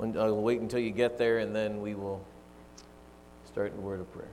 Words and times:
I'll 0.00 0.40
wait 0.40 0.60
until 0.60 0.80
you 0.80 0.90
get 0.90 1.18
there, 1.18 1.38
and 1.38 1.54
then 1.54 1.80
we 1.80 1.94
will 1.94 2.24
start 3.46 3.72
in 3.72 3.78
a 3.78 3.80
word 3.80 4.00
of 4.00 4.12
prayer. 4.12 4.28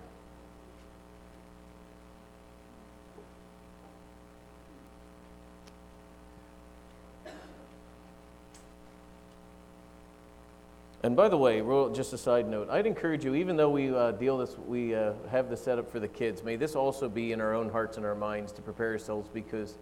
And 11.03 11.17
by 11.17 11.27
the 11.27 11.37
way, 11.37 11.61
just 11.93 12.13
a 12.13 12.17
side 12.17 12.47
note, 12.47 12.69
I'd 12.69 12.87
encourage 12.87 13.25
you, 13.25 13.35
even 13.35 13.57
though 13.57 13.69
we 13.69 13.93
uh, 13.93 14.11
deal 14.11 14.37
this, 14.37 14.55
we 14.65 14.95
uh, 14.95 15.11
have 15.29 15.49
the 15.49 15.57
setup 15.57 15.91
for 15.91 15.99
the 15.99 16.07
kids, 16.07 16.43
may 16.43 16.55
this 16.55 16.75
also 16.75 17.09
be 17.09 17.33
in 17.33 17.41
our 17.41 17.53
own 17.53 17.69
hearts 17.69 17.97
and 17.97 18.05
our 18.05 18.15
minds 18.15 18.53
to 18.53 18.61
prepare 18.61 18.91
ourselves 18.91 19.29
because 19.33 19.77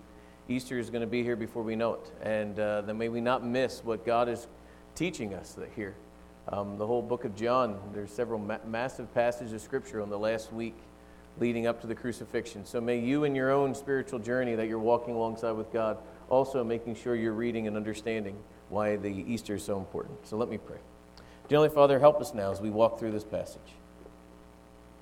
Easter 0.49 0.79
is 0.79 0.89
going 0.89 1.01
to 1.01 1.07
be 1.07 1.21
here 1.21 1.35
before 1.35 1.61
we 1.61 1.75
know 1.75 1.93
it. 1.93 2.11
And 2.23 2.59
uh, 2.59 2.81
then 2.81 2.97
may 2.97 3.07
we 3.09 3.21
not 3.21 3.45
miss 3.45 3.83
what 3.83 4.03
God 4.03 4.29
is 4.29 4.47
teaching 5.01 5.33
us 5.33 5.53
that 5.53 5.69
here. 5.75 5.95
Um, 6.47 6.77
the 6.77 6.85
whole 6.85 7.01
book 7.01 7.25
of 7.25 7.35
John, 7.35 7.79
there's 7.91 8.11
several 8.11 8.37
ma- 8.37 8.59
massive 8.67 9.11
passages 9.15 9.51
of 9.51 9.59
scripture 9.59 9.99
on 9.99 10.11
the 10.11 10.19
last 10.19 10.53
week 10.53 10.75
leading 11.39 11.65
up 11.65 11.81
to 11.81 11.87
the 11.87 11.95
crucifixion. 11.95 12.67
So 12.67 12.79
may 12.79 12.99
you 12.99 13.23
in 13.23 13.33
your 13.33 13.49
own 13.49 13.73
spiritual 13.73 14.19
journey 14.19 14.53
that 14.53 14.67
you're 14.67 14.77
walking 14.77 15.15
alongside 15.15 15.53
with 15.53 15.73
God, 15.73 15.97
also 16.29 16.63
making 16.63 16.97
sure 16.97 17.15
you're 17.15 17.33
reading 17.33 17.65
and 17.65 17.75
understanding 17.75 18.35
why 18.69 18.95
the 18.95 19.09
Easter 19.09 19.55
is 19.55 19.63
so 19.63 19.79
important. 19.79 20.27
So 20.27 20.37
let 20.37 20.49
me 20.49 20.59
pray. 20.59 20.77
Dear 21.49 21.57
Heavenly 21.57 21.73
Father, 21.73 21.97
help 21.97 22.21
us 22.21 22.35
now 22.35 22.51
as 22.51 22.61
we 22.61 22.69
walk 22.69 22.99
through 22.99 23.11
this 23.11 23.23
passage. 23.23 23.73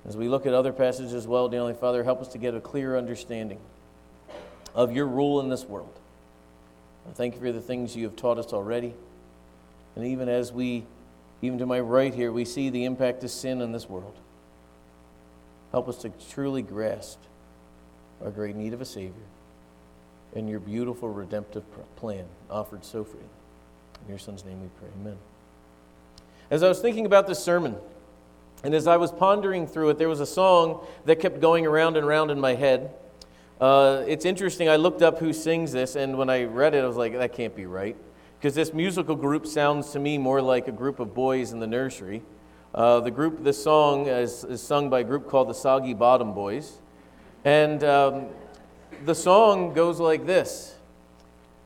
As 0.08 0.16
we 0.16 0.30
look 0.30 0.46
at 0.46 0.54
other 0.54 0.72
passages 0.72 1.12
as 1.12 1.26
well, 1.26 1.50
dear 1.50 1.60
Heavenly 1.60 1.78
Father, 1.78 2.04
help 2.04 2.22
us 2.22 2.28
to 2.28 2.38
get 2.38 2.54
a 2.54 2.60
clear 2.62 2.96
understanding 2.96 3.60
of 4.74 4.96
your 4.96 5.06
rule 5.06 5.40
in 5.40 5.50
this 5.50 5.66
world. 5.66 5.92
I 7.06 7.12
thank 7.12 7.34
you 7.34 7.40
for 7.42 7.52
the 7.52 7.60
things 7.60 7.94
you 7.94 8.04
have 8.04 8.16
taught 8.16 8.38
us 8.38 8.54
already. 8.54 8.94
And 9.96 10.06
even 10.06 10.28
as 10.28 10.52
we, 10.52 10.84
even 11.42 11.58
to 11.58 11.66
my 11.66 11.80
right 11.80 12.14
here, 12.14 12.32
we 12.32 12.44
see 12.44 12.70
the 12.70 12.84
impact 12.84 13.24
of 13.24 13.30
sin 13.30 13.60
in 13.60 13.72
this 13.72 13.88
world. 13.88 14.16
Help 15.72 15.88
us 15.88 15.98
to 15.98 16.10
truly 16.30 16.62
grasp 16.62 17.18
our 18.24 18.30
great 18.30 18.56
need 18.56 18.72
of 18.72 18.80
a 18.80 18.84
Savior 18.84 19.12
and 20.34 20.48
your 20.48 20.60
beautiful 20.60 21.08
redemptive 21.08 21.64
plan 21.96 22.24
offered 22.50 22.84
so 22.84 23.04
freely. 23.04 23.24
In 24.02 24.08
your 24.08 24.18
Son's 24.18 24.44
name 24.44 24.60
we 24.60 24.68
pray. 24.78 24.88
Amen. 25.00 25.16
As 26.50 26.62
I 26.62 26.68
was 26.68 26.80
thinking 26.80 27.06
about 27.06 27.26
this 27.26 27.42
sermon, 27.42 27.76
and 28.62 28.74
as 28.74 28.86
I 28.86 28.96
was 28.96 29.10
pondering 29.10 29.66
through 29.66 29.90
it, 29.90 29.98
there 29.98 30.08
was 30.08 30.20
a 30.20 30.26
song 30.26 30.86
that 31.04 31.20
kept 31.20 31.40
going 31.40 31.66
around 31.66 31.96
and 31.96 32.06
around 32.06 32.30
in 32.30 32.40
my 32.40 32.54
head. 32.54 32.90
Uh, 33.60 34.04
it's 34.06 34.24
interesting, 34.24 34.68
I 34.68 34.76
looked 34.76 35.02
up 35.02 35.18
who 35.18 35.32
sings 35.32 35.72
this, 35.72 35.96
and 35.96 36.16
when 36.16 36.30
I 36.30 36.44
read 36.44 36.74
it, 36.74 36.84
I 36.84 36.86
was 36.86 36.96
like, 36.96 37.12
that 37.14 37.34
can't 37.34 37.54
be 37.54 37.66
right. 37.66 37.96
Because 38.40 38.54
this 38.54 38.72
musical 38.72 39.16
group 39.16 39.46
sounds 39.46 39.90
to 39.90 39.98
me 39.98 40.16
more 40.16 40.40
like 40.40 40.66
a 40.66 40.72
group 40.72 40.98
of 40.98 41.12
boys 41.12 41.52
in 41.52 41.60
the 41.60 41.66
nursery. 41.66 42.22
Uh, 42.74 43.00
the 43.00 43.10
group, 43.10 43.44
this 43.44 43.62
song 43.62 44.06
is, 44.06 44.44
is, 44.44 44.62
sung 44.62 44.88
by 44.88 45.00
a 45.00 45.04
group 45.04 45.28
called 45.28 45.50
the 45.50 45.54
Soggy 45.54 45.92
Bottom 45.92 46.32
Boys. 46.32 46.78
And 47.44 47.84
um, 47.84 48.28
the 49.04 49.14
song 49.14 49.74
goes 49.74 50.00
like 50.00 50.24
this 50.24 50.74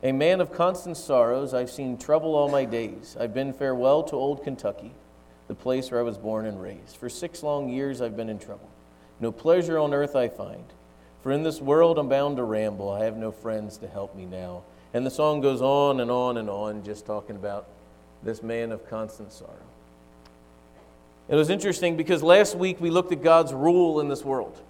a 0.03 0.11
man 0.11 0.41
of 0.41 0.53
constant 0.53 0.97
sorrows, 0.97 1.55
I've 1.55 1.71
seen 1.71 1.97
trouble 1.97 2.35
all 2.35 2.49
my 2.49 2.65
days. 2.65 3.17
I've 3.21 3.33
been 3.33 3.53
farewell 3.53 4.03
to 4.03 4.17
old 4.17 4.43
Kentucky, 4.43 4.91
the 5.47 5.55
place 5.55 5.93
where 5.93 6.01
I 6.01 6.03
was 6.03 6.19
born 6.19 6.45
and 6.45 6.61
raised. 6.61 6.97
For 6.97 7.09
six 7.09 7.45
long 7.45 7.69
years 7.69 8.03
I've 8.03 8.17
been 8.17 8.29
in 8.29 8.41
trouble. 8.41 8.69
No 9.21 9.31
pleasure 9.31 9.79
on 9.79 9.95
earth 9.95 10.17
I 10.17 10.27
find. 10.27 10.65
For 11.23 11.31
in 11.31 11.45
this 11.45 11.61
world 11.61 12.01
I'm 12.01 12.09
bound 12.09 12.39
to 12.39 12.43
ramble. 12.43 12.91
I 12.91 13.05
have 13.05 13.17
no 13.17 13.31
friends 13.31 13.79
to 13.79 13.87
help 13.87 14.17
me 14.17 14.27
now. 14.27 14.65
And 14.95 15.05
the 15.05 15.11
song 15.11 15.41
goes 15.41 15.61
on 15.61 16.01
and 16.01 16.11
on 16.11 16.37
and 16.37 16.49
on, 16.49 16.85
just 16.85 17.05
talking 17.05 17.35
about 17.35 17.67
this 18.23 18.43
man 18.43 18.73
of 18.73 18.89
constant 18.89 19.33
sorrow. 19.33 19.51
It 21.29 21.35
was 21.35 21.51
interesting 21.51 21.97
because 21.97 22.23
last 22.23 22.57
week 22.57 22.81
we 22.81 22.91
looked 22.91 23.11
at 23.11 23.23
God's 23.23 23.53
rule 23.53 23.99
in 23.99 24.09
this 24.09 24.25
world. 24.25 24.61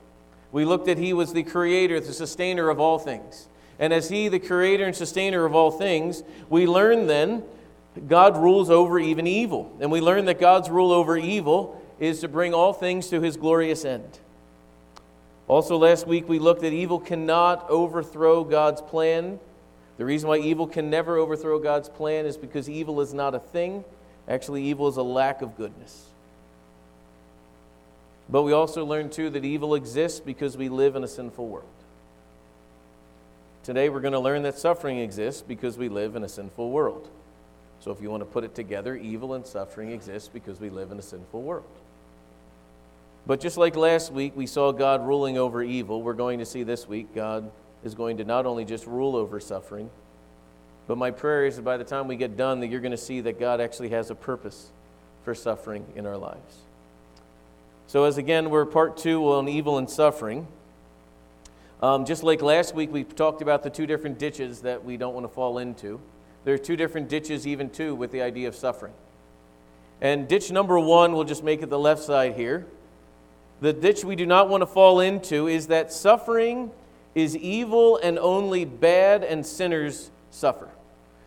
We 0.50 0.64
looked 0.64 0.88
at 0.88 0.98
He 0.98 1.12
was 1.12 1.32
the 1.32 1.42
creator, 1.42 2.00
the 2.00 2.12
sustainer 2.12 2.70
of 2.70 2.80
all 2.80 2.98
things. 2.98 3.48
And 3.78 3.92
as 3.92 4.08
He, 4.08 4.28
the 4.28 4.38
creator 4.38 4.84
and 4.84 4.96
sustainer 4.96 5.44
of 5.44 5.54
all 5.54 5.70
things, 5.70 6.22
we 6.48 6.66
learn 6.66 7.06
then 7.06 7.42
God 8.08 8.36
rules 8.36 8.70
over 8.70 8.98
even 8.98 9.26
evil. 9.26 9.76
And 9.80 9.92
we 9.92 10.00
learn 10.00 10.24
that 10.24 10.40
God's 10.40 10.70
rule 10.70 10.90
over 10.92 11.18
evil 11.18 11.80
is 12.00 12.20
to 12.20 12.28
bring 12.28 12.54
all 12.54 12.72
things 12.72 13.08
to 13.08 13.20
His 13.20 13.36
glorious 13.36 13.84
end. 13.84 14.18
Also, 15.48 15.76
last 15.76 16.06
week 16.06 16.28
we 16.28 16.38
looked 16.38 16.64
at 16.64 16.72
evil 16.72 16.98
cannot 16.98 17.68
overthrow 17.68 18.42
God's 18.42 18.80
plan. 18.80 19.38
The 19.96 20.04
reason 20.04 20.28
why 20.28 20.38
evil 20.38 20.66
can 20.66 20.90
never 20.90 21.16
overthrow 21.16 21.58
God's 21.58 21.88
plan 21.88 22.26
is 22.26 22.36
because 22.36 22.68
evil 22.68 23.00
is 23.00 23.14
not 23.14 23.34
a 23.34 23.38
thing. 23.38 23.84
Actually, 24.28 24.64
evil 24.64 24.88
is 24.88 24.96
a 24.96 25.02
lack 25.02 25.42
of 25.42 25.56
goodness. 25.56 26.06
But 28.28 28.42
we 28.42 28.52
also 28.52 28.84
learn, 28.84 29.10
too, 29.10 29.30
that 29.30 29.44
evil 29.44 29.74
exists 29.74 30.18
because 30.18 30.56
we 30.56 30.68
live 30.68 30.96
in 30.96 31.04
a 31.04 31.08
sinful 31.08 31.46
world. 31.46 31.68
Today 33.64 33.88
we're 33.88 34.00
going 34.00 34.12
to 34.12 34.20
learn 34.20 34.42
that 34.42 34.58
suffering 34.58 34.98
exists 34.98 35.40
because 35.40 35.78
we 35.78 35.88
live 35.88 36.16
in 36.16 36.22
a 36.22 36.28
sinful 36.28 36.70
world. 36.70 37.08
So 37.80 37.92
if 37.92 38.02
you 38.02 38.10
want 38.10 38.20
to 38.20 38.26
put 38.26 38.44
it 38.44 38.54
together, 38.54 38.94
evil 38.94 39.32
and 39.32 39.46
suffering 39.46 39.90
exists 39.90 40.28
because 40.28 40.60
we 40.60 40.68
live 40.68 40.92
in 40.92 40.98
a 40.98 41.02
sinful 41.02 41.40
world. 41.40 41.64
But 43.26 43.40
just 43.40 43.56
like 43.56 43.74
last 43.74 44.12
week 44.12 44.36
we 44.36 44.46
saw 44.46 44.70
God 44.70 45.06
ruling 45.06 45.38
over 45.38 45.62
evil, 45.62 46.02
we're 46.02 46.12
going 46.12 46.40
to 46.40 46.44
see 46.44 46.62
this 46.62 46.86
week 46.86 47.14
God 47.14 47.50
is 47.84 47.94
going 47.94 48.16
to 48.16 48.24
not 48.24 48.46
only 48.46 48.64
just 48.64 48.86
rule 48.86 49.14
over 49.14 49.38
suffering, 49.38 49.90
but 50.86 50.98
my 50.98 51.10
prayer 51.10 51.46
is 51.46 51.56
that 51.56 51.62
by 51.62 51.76
the 51.76 51.84
time 51.84 52.08
we 52.08 52.16
get 52.16 52.36
done 52.36 52.60
that 52.60 52.68
you're 52.68 52.80
going 52.80 52.90
to 52.90 52.96
see 52.96 53.20
that 53.20 53.38
God 53.38 53.60
actually 53.60 53.90
has 53.90 54.10
a 54.10 54.14
purpose 54.14 54.70
for 55.24 55.34
suffering 55.34 55.86
in 55.94 56.06
our 56.06 56.16
lives. 56.18 56.58
So 57.86 58.04
as 58.04 58.18
again 58.18 58.50
we're 58.50 58.66
part 58.66 58.96
2 58.96 59.32
on 59.32 59.48
evil 59.48 59.78
and 59.78 59.88
suffering, 59.88 60.46
um, 61.84 62.06
just 62.06 62.22
like 62.22 62.40
last 62.40 62.74
week, 62.74 62.90
we 62.90 63.04
talked 63.04 63.42
about 63.42 63.62
the 63.62 63.68
two 63.68 63.86
different 63.86 64.18
ditches 64.18 64.62
that 64.62 64.82
we 64.84 64.96
don't 64.96 65.12
want 65.12 65.24
to 65.24 65.28
fall 65.28 65.58
into. 65.58 66.00
There 66.44 66.54
are 66.54 66.58
two 66.58 66.76
different 66.76 67.10
ditches, 67.10 67.46
even 67.46 67.68
too, 67.68 67.94
with 67.94 68.10
the 68.10 68.22
idea 68.22 68.48
of 68.48 68.54
suffering. 68.54 68.94
And 70.00 70.26
ditch 70.26 70.50
number 70.50 70.78
one, 70.78 71.12
we'll 71.12 71.24
just 71.24 71.44
make 71.44 71.62
it 71.62 71.68
the 71.68 71.78
left 71.78 72.02
side 72.02 72.36
here. 72.36 72.66
The 73.60 73.74
ditch 73.74 74.02
we 74.02 74.16
do 74.16 74.24
not 74.24 74.48
want 74.48 74.62
to 74.62 74.66
fall 74.66 75.00
into 75.00 75.46
is 75.46 75.66
that 75.66 75.92
suffering 75.92 76.70
is 77.14 77.36
evil 77.36 77.98
and 78.02 78.18
only 78.18 78.64
bad 78.64 79.22
and 79.22 79.44
sinners 79.44 80.10
suffer. 80.30 80.68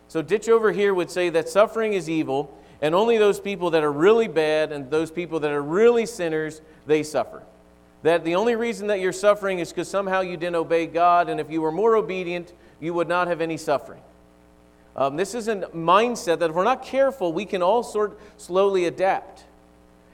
So, 0.08 0.22
ditch 0.22 0.48
over 0.48 0.72
here 0.72 0.94
would 0.94 1.10
say 1.10 1.30
that 1.30 1.48
suffering 1.48 1.92
is 1.92 2.08
evil 2.08 2.54
and 2.80 2.94
only 2.94 3.18
those 3.18 3.40
people 3.40 3.70
that 3.70 3.82
are 3.82 3.92
really 3.92 4.28
bad 4.28 4.72
and 4.72 4.90
those 4.90 5.10
people 5.10 5.40
that 5.40 5.50
are 5.50 5.62
really 5.62 6.06
sinners, 6.06 6.60
they 6.86 7.02
suffer. 7.02 7.42
That 8.02 8.24
the 8.24 8.36
only 8.36 8.54
reason 8.54 8.86
that 8.88 9.00
you're 9.00 9.12
suffering 9.12 9.58
is 9.58 9.70
because 9.70 9.88
somehow 9.88 10.20
you 10.20 10.36
didn't 10.36 10.56
obey 10.56 10.86
God, 10.86 11.28
and 11.28 11.40
if 11.40 11.50
you 11.50 11.60
were 11.60 11.72
more 11.72 11.96
obedient, 11.96 12.52
you 12.78 12.94
would 12.94 13.08
not 13.08 13.26
have 13.26 13.40
any 13.40 13.56
suffering. 13.56 14.02
Um, 14.94 15.16
this 15.16 15.34
is 15.34 15.48
a 15.48 15.56
mindset 15.56 16.38
that 16.38 16.50
if 16.50 16.56
we're 16.56 16.64
not 16.64 16.84
careful, 16.84 17.32
we 17.32 17.44
can 17.44 17.62
all 17.62 17.82
sort 17.82 18.18
slowly 18.36 18.84
adapt. 18.84 19.44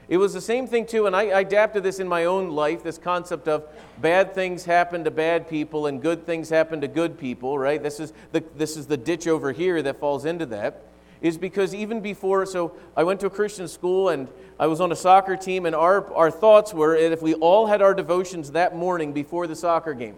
It 0.07 0.17
was 0.17 0.33
the 0.33 0.41
same 0.41 0.67
thing 0.67 0.85
too, 0.85 1.07
and 1.07 1.15
I, 1.15 1.29
I 1.29 1.39
adapted 1.41 1.83
this 1.83 1.99
in 1.99 2.07
my 2.07 2.25
own 2.25 2.51
life. 2.51 2.83
This 2.83 2.97
concept 2.97 3.47
of 3.47 3.67
bad 3.99 4.33
things 4.35 4.65
happen 4.65 5.03
to 5.03 5.11
bad 5.11 5.49
people 5.49 5.87
and 5.87 6.01
good 6.01 6.25
things 6.25 6.49
happen 6.49 6.81
to 6.81 6.87
good 6.87 7.17
people. 7.17 7.57
Right? 7.57 7.81
This 7.81 7.99
is 7.99 8.13
the 8.31 8.43
this 8.55 8.77
is 8.77 8.87
the 8.87 8.97
ditch 8.97 9.27
over 9.27 9.51
here 9.51 9.81
that 9.81 9.99
falls 9.99 10.25
into 10.25 10.45
that 10.47 10.83
is 11.21 11.37
because 11.37 11.73
even 11.73 12.01
before, 12.01 12.45
so 12.45 12.75
I 12.95 13.03
went 13.03 13.19
to 13.21 13.25
a 13.25 13.31
Christian 13.31 13.67
school 13.67 14.09
and 14.09 14.27
I 14.59 14.67
was 14.67 14.79
on 14.79 14.91
a 14.91 14.95
soccer 14.95 15.35
team, 15.35 15.65
and 15.65 15.75
our, 15.75 16.13
our 16.13 16.29
thoughts 16.29 16.73
were 16.73 16.99
that 16.99 17.11
if 17.11 17.21
we 17.21 17.33
all 17.33 17.65
had 17.65 17.81
our 17.81 17.93
devotions 17.93 18.51
that 18.51 18.75
morning 18.75 19.11
before 19.11 19.47
the 19.47 19.55
soccer 19.55 19.93
game, 19.93 20.15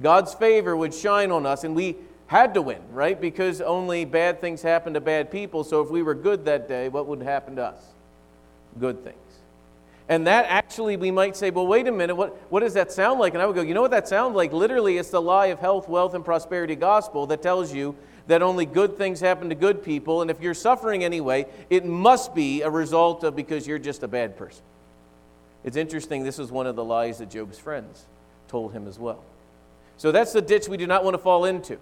God's 0.00 0.32
favor 0.32 0.76
would 0.76 0.94
shine 0.94 1.30
on 1.30 1.44
us, 1.44 1.64
and 1.64 1.74
we 1.74 1.96
had 2.26 2.54
to 2.54 2.62
win, 2.62 2.80
right? 2.92 3.20
Because 3.20 3.60
only 3.60 4.04
bad 4.04 4.40
things 4.40 4.62
happen 4.62 4.94
to 4.94 5.00
bad 5.00 5.30
people. 5.30 5.64
So 5.64 5.82
if 5.82 5.90
we 5.90 6.02
were 6.02 6.14
good 6.14 6.44
that 6.44 6.68
day, 6.68 6.88
what 6.88 7.06
would 7.06 7.20
happen 7.20 7.56
to 7.56 7.64
us? 7.64 7.82
Good 8.78 9.04
things. 9.04 9.16
And 10.08 10.26
that 10.26 10.46
actually, 10.48 10.96
we 10.96 11.10
might 11.10 11.36
say, 11.36 11.50
well, 11.50 11.66
wait 11.66 11.86
a 11.86 11.92
minute, 11.92 12.16
what, 12.16 12.36
what 12.50 12.60
does 12.60 12.74
that 12.74 12.92
sound 12.92 13.20
like? 13.20 13.34
And 13.34 13.42
I 13.42 13.46
would 13.46 13.54
go, 13.54 13.62
you 13.62 13.72
know 13.72 13.82
what 13.82 13.92
that 13.92 14.08
sounds 14.08 14.34
like? 14.34 14.52
Literally, 14.52 14.98
it's 14.98 15.10
the 15.10 15.22
lie 15.22 15.46
of 15.46 15.58
health, 15.58 15.88
wealth, 15.88 16.14
and 16.14 16.24
prosperity 16.24 16.74
gospel 16.74 17.26
that 17.28 17.40
tells 17.40 17.72
you 17.72 17.96
that 18.26 18.42
only 18.42 18.66
good 18.66 18.96
things 18.96 19.20
happen 19.20 19.48
to 19.48 19.54
good 19.54 19.82
people, 19.82 20.22
and 20.22 20.30
if 20.30 20.40
you're 20.40 20.54
suffering 20.54 21.02
anyway, 21.04 21.46
it 21.70 21.84
must 21.84 22.34
be 22.34 22.62
a 22.62 22.70
result 22.70 23.24
of 23.24 23.34
because 23.34 23.66
you're 23.66 23.78
just 23.78 24.02
a 24.02 24.08
bad 24.08 24.36
person. 24.36 24.62
It's 25.64 25.76
interesting, 25.76 26.24
this 26.24 26.38
is 26.38 26.50
one 26.50 26.66
of 26.66 26.76
the 26.76 26.84
lies 26.84 27.18
that 27.18 27.30
Job's 27.30 27.58
friends 27.58 28.06
told 28.48 28.72
him 28.72 28.86
as 28.86 28.98
well. 28.98 29.22
So 29.96 30.12
that's 30.12 30.32
the 30.32 30.42
ditch 30.42 30.68
we 30.68 30.76
do 30.76 30.86
not 30.86 31.04
want 31.04 31.14
to 31.14 31.18
fall 31.18 31.44
into. 31.44 31.78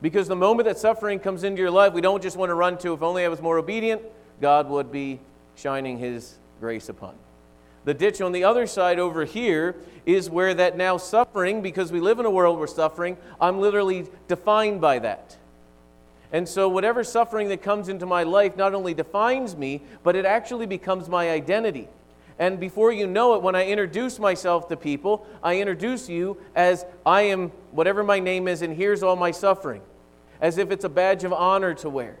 Because 0.00 0.26
the 0.26 0.36
moment 0.36 0.66
that 0.66 0.78
suffering 0.78 1.20
comes 1.20 1.44
into 1.44 1.60
your 1.60 1.70
life, 1.70 1.92
we 1.92 2.00
don't 2.00 2.22
just 2.22 2.36
want 2.36 2.50
to 2.50 2.54
run 2.54 2.76
to, 2.78 2.92
if 2.92 3.02
only 3.02 3.24
I 3.24 3.28
was 3.28 3.40
more 3.40 3.58
obedient, 3.58 4.02
God 4.40 4.68
would 4.68 4.90
be 4.90 5.20
shining 5.56 5.98
his 5.98 6.38
grace 6.60 6.88
upon. 6.88 7.14
The 7.84 7.94
ditch 7.94 8.20
on 8.20 8.32
the 8.32 8.44
other 8.44 8.66
side 8.66 8.98
over 8.98 9.24
here 9.24 9.74
is 10.06 10.30
where 10.30 10.54
that 10.54 10.76
now 10.76 10.96
suffering, 10.96 11.62
because 11.62 11.90
we 11.90 12.00
live 12.00 12.20
in 12.20 12.26
a 12.26 12.30
world 12.30 12.58
where 12.58 12.68
suffering, 12.68 13.16
I'm 13.40 13.60
literally 13.60 14.06
defined 14.28 14.80
by 14.80 15.00
that. 15.00 15.36
And 16.32 16.48
so, 16.48 16.68
whatever 16.68 17.04
suffering 17.04 17.48
that 17.48 17.62
comes 17.62 17.88
into 17.88 18.06
my 18.06 18.22
life 18.22 18.56
not 18.56 18.72
only 18.72 18.94
defines 18.94 19.56
me, 19.56 19.82
but 20.02 20.16
it 20.16 20.24
actually 20.24 20.66
becomes 20.66 21.08
my 21.08 21.30
identity. 21.30 21.88
And 22.38 22.58
before 22.58 22.92
you 22.92 23.06
know 23.06 23.34
it, 23.34 23.42
when 23.42 23.54
I 23.54 23.66
introduce 23.66 24.18
myself 24.18 24.68
to 24.68 24.76
people, 24.76 25.26
I 25.42 25.60
introduce 25.60 26.08
you 26.08 26.38
as 26.54 26.86
I 27.04 27.22
am 27.22 27.50
whatever 27.72 28.02
my 28.02 28.18
name 28.18 28.48
is, 28.48 28.62
and 28.62 28.74
here's 28.74 29.02
all 29.02 29.16
my 29.16 29.30
suffering, 29.30 29.82
as 30.40 30.56
if 30.56 30.70
it's 30.70 30.84
a 30.84 30.88
badge 30.88 31.24
of 31.24 31.32
honor 31.32 31.74
to 31.74 31.90
wear. 31.90 32.16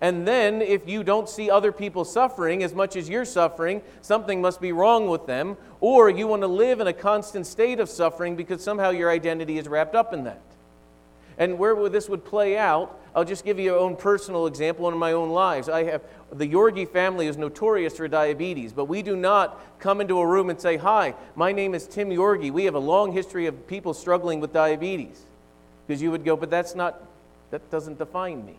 And 0.00 0.26
then, 0.26 0.62
if 0.62 0.88
you 0.88 1.04
don't 1.04 1.28
see 1.28 1.50
other 1.50 1.72
people 1.72 2.04
suffering 2.06 2.62
as 2.62 2.74
much 2.74 2.96
as 2.96 3.08
you're 3.08 3.26
suffering, 3.26 3.82
something 4.00 4.40
must 4.40 4.60
be 4.60 4.72
wrong 4.72 5.08
with 5.08 5.26
them, 5.26 5.58
or 5.80 6.08
you 6.08 6.26
want 6.26 6.42
to 6.42 6.48
live 6.48 6.80
in 6.80 6.86
a 6.86 6.92
constant 6.92 7.46
state 7.46 7.80
of 7.80 7.88
suffering 7.88 8.34
because 8.34 8.62
somehow 8.62 8.90
your 8.90 9.10
identity 9.10 9.58
is 9.58 9.68
wrapped 9.68 9.94
up 9.94 10.14
in 10.14 10.24
that. 10.24 10.40
And 11.36 11.58
where 11.58 11.88
this 11.88 12.08
would 12.08 12.24
play 12.24 12.56
out, 12.56 12.98
I'll 13.14 13.24
just 13.24 13.44
give 13.44 13.58
you 13.58 13.64
your 13.64 13.78
own 13.78 13.96
personal 13.96 14.46
example 14.46 14.88
in 14.88 14.96
my 14.96 15.12
own 15.12 15.30
lives. 15.30 15.68
I 15.68 15.84
have 15.84 16.02
the 16.32 16.46
Yorgey 16.46 16.88
family 16.88 17.26
is 17.26 17.36
notorious 17.36 17.96
for 17.96 18.08
diabetes, 18.08 18.72
but 18.72 18.84
we 18.84 19.02
do 19.02 19.16
not 19.16 19.60
come 19.80 20.00
into 20.00 20.18
a 20.18 20.26
room 20.26 20.48
and 20.48 20.60
say, 20.60 20.76
"Hi, 20.76 21.14
my 21.34 21.50
name 21.52 21.74
is 21.74 21.86
Tim 21.86 22.10
Yorgey. 22.10 22.50
We 22.52 22.64
have 22.66 22.74
a 22.74 22.80
long 22.80 23.12
history 23.12 23.46
of 23.46 23.66
people 23.66 23.94
struggling 23.94 24.40
with 24.40 24.52
diabetes." 24.52 25.22
Because 25.86 26.00
you 26.00 26.10
would 26.10 26.24
go, 26.24 26.36
"But 26.36 26.50
that's 26.50 26.74
not 26.74 27.02
that 27.50 27.68
doesn't 27.70 27.98
define 27.98 28.46
me." 28.46 28.56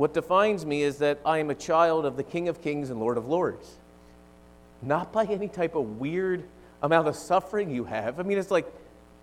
What 0.00 0.14
defines 0.14 0.64
me 0.64 0.80
is 0.80 0.96
that 1.00 1.18
I 1.26 1.40
am 1.40 1.50
a 1.50 1.54
child 1.54 2.06
of 2.06 2.16
the 2.16 2.22
King 2.22 2.48
of 2.48 2.62
Kings 2.62 2.88
and 2.88 2.98
Lord 2.98 3.18
of 3.18 3.28
Lords. 3.28 3.76
Not 4.80 5.12
by 5.12 5.26
any 5.26 5.46
type 5.46 5.74
of 5.74 6.00
weird 6.00 6.42
amount 6.82 7.06
of 7.06 7.16
suffering 7.16 7.68
you 7.68 7.84
have. 7.84 8.18
I 8.18 8.22
mean, 8.22 8.38
it's 8.38 8.50
like 8.50 8.64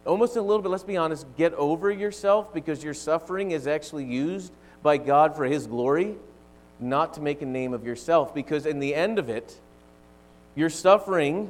almost 0.06 0.36
a 0.36 0.42
little 0.44 0.62
bit, 0.62 0.70
let's 0.70 0.84
be 0.84 0.96
honest, 0.96 1.26
get 1.36 1.56
over 1.56 1.90
yourself 1.90 2.54
because 2.54 2.84
your 2.84 2.94
suffering 2.94 3.50
is 3.50 3.66
actually 3.66 4.06
used 4.06 4.54
by 4.84 4.98
God 4.98 5.36
for 5.36 5.46
His 5.46 5.66
glory, 5.66 6.14
not 6.80 7.16
to 7.16 7.22
make 7.22 7.42
a 7.42 7.48
name 7.48 7.74
of 7.74 7.84
yourself. 7.84 8.36
Because 8.36 8.68
in 8.68 8.78
the 8.78 8.94
end 8.94 9.18
of 9.18 9.30
it, 9.30 9.60
your 10.54 10.70
suffering, 10.70 11.50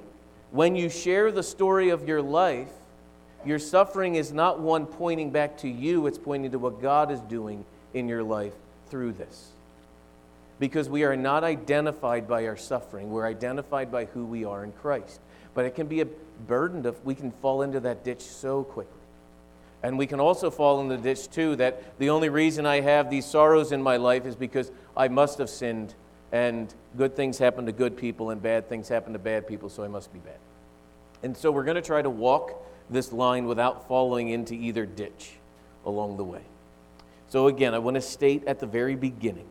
when 0.52 0.78
you 0.78 0.88
share 0.88 1.34
the 1.34 1.44
story 1.44 1.90
of 1.90 2.08
your 2.08 2.22
life, 2.22 2.72
your 3.46 3.60
suffering 3.60 4.16
is 4.16 4.32
not 4.32 4.62
one 4.62 4.86
pointing 4.86 5.32
back 5.32 5.58
to 5.58 5.68
you, 5.68 6.08
it's 6.08 6.18
pointing 6.18 6.52
to 6.52 6.60
what 6.60 6.82
God 6.82 7.12
is 7.12 7.20
doing 7.20 7.66
in 7.94 8.08
your 8.08 8.24
life 8.24 8.54
through 8.90 9.14
this. 9.14 9.52
Because 10.60 10.90
we 10.90 11.04
are 11.04 11.16
not 11.16 11.44
identified 11.44 12.28
by 12.28 12.48
our 12.48 12.58
suffering, 12.58 13.12
we're 13.12 13.28
identified 13.28 13.92
by 13.92 14.06
who 14.06 14.26
we 14.26 14.44
are 14.44 14.64
in 14.64 14.72
Christ. 14.72 15.20
But 15.54 15.66
it 15.66 15.76
can 15.76 15.88
be 15.88 16.02
a 16.02 16.08
burden 16.48 16.84
to, 16.84 16.96
we 17.04 17.16
can 17.16 17.32
fall 17.32 17.62
into 17.62 17.80
that 17.82 18.04
ditch 18.04 18.22
so 18.22 18.64
quickly. 18.64 18.94
And 19.84 19.98
we 19.98 20.08
can 20.08 20.20
also 20.20 20.50
fall 20.50 20.82
in 20.82 20.88
the 20.88 20.98
ditch 20.98 21.30
too 21.30 21.56
that 21.58 21.98
the 22.00 22.10
only 22.10 22.30
reason 22.30 22.66
I 22.66 22.82
have 22.82 23.10
these 23.10 23.26
sorrows 23.26 23.72
in 23.72 23.82
my 23.82 23.98
life 23.98 24.26
is 24.26 24.36
because 24.36 24.72
I 24.96 25.08
must 25.08 25.38
have 25.38 25.50
sinned 25.50 25.94
and 26.32 26.74
good 26.98 27.16
things 27.16 27.38
happen 27.38 27.66
to 27.68 27.72
good 27.72 27.96
people 27.96 28.32
and 28.32 28.42
bad 28.42 28.68
things 28.68 28.90
happen 28.90 29.14
to 29.14 29.20
bad 29.20 29.48
people, 29.48 29.70
so 29.70 29.84
I 29.84 29.88
must 29.88 30.12
be 30.12 30.20
bad. 30.20 30.40
And 31.24 31.38
so 31.38 31.52
we're 31.52 31.64
going 31.64 31.76
to 31.76 31.82
try 31.82 32.02
to 32.02 32.10
walk 32.10 32.66
this 32.90 33.12
line 33.12 33.46
without 33.46 33.88
falling 33.88 34.30
into 34.30 34.54
either 34.54 34.86
ditch 34.86 35.32
along 35.86 36.18
the 36.18 36.24
way. 36.24 36.42
So, 37.30 37.48
again, 37.48 37.74
I 37.74 37.80
want 37.80 37.96
to 37.96 38.02
state 38.02 38.46
at 38.48 38.60
the 38.60 38.68
very 38.68 38.96
beginning 38.96 39.48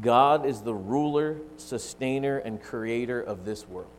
God 0.00 0.46
is 0.46 0.60
the 0.60 0.74
ruler, 0.74 1.38
sustainer, 1.56 2.38
and 2.38 2.62
creator 2.62 3.20
of 3.20 3.44
this 3.44 3.68
world. 3.68 3.90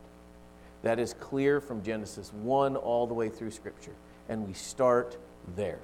That 0.84 1.00
is 1.00 1.14
clear 1.14 1.60
from 1.60 1.84
Genesis 1.84 2.32
1 2.34 2.76
all 2.76 3.08
the 3.08 3.14
way 3.14 3.30
through 3.30 3.52
Scripture. 3.52 3.94
And 4.30 4.48
we 4.48 4.54
start 4.54 5.18
there. 5.56 5.80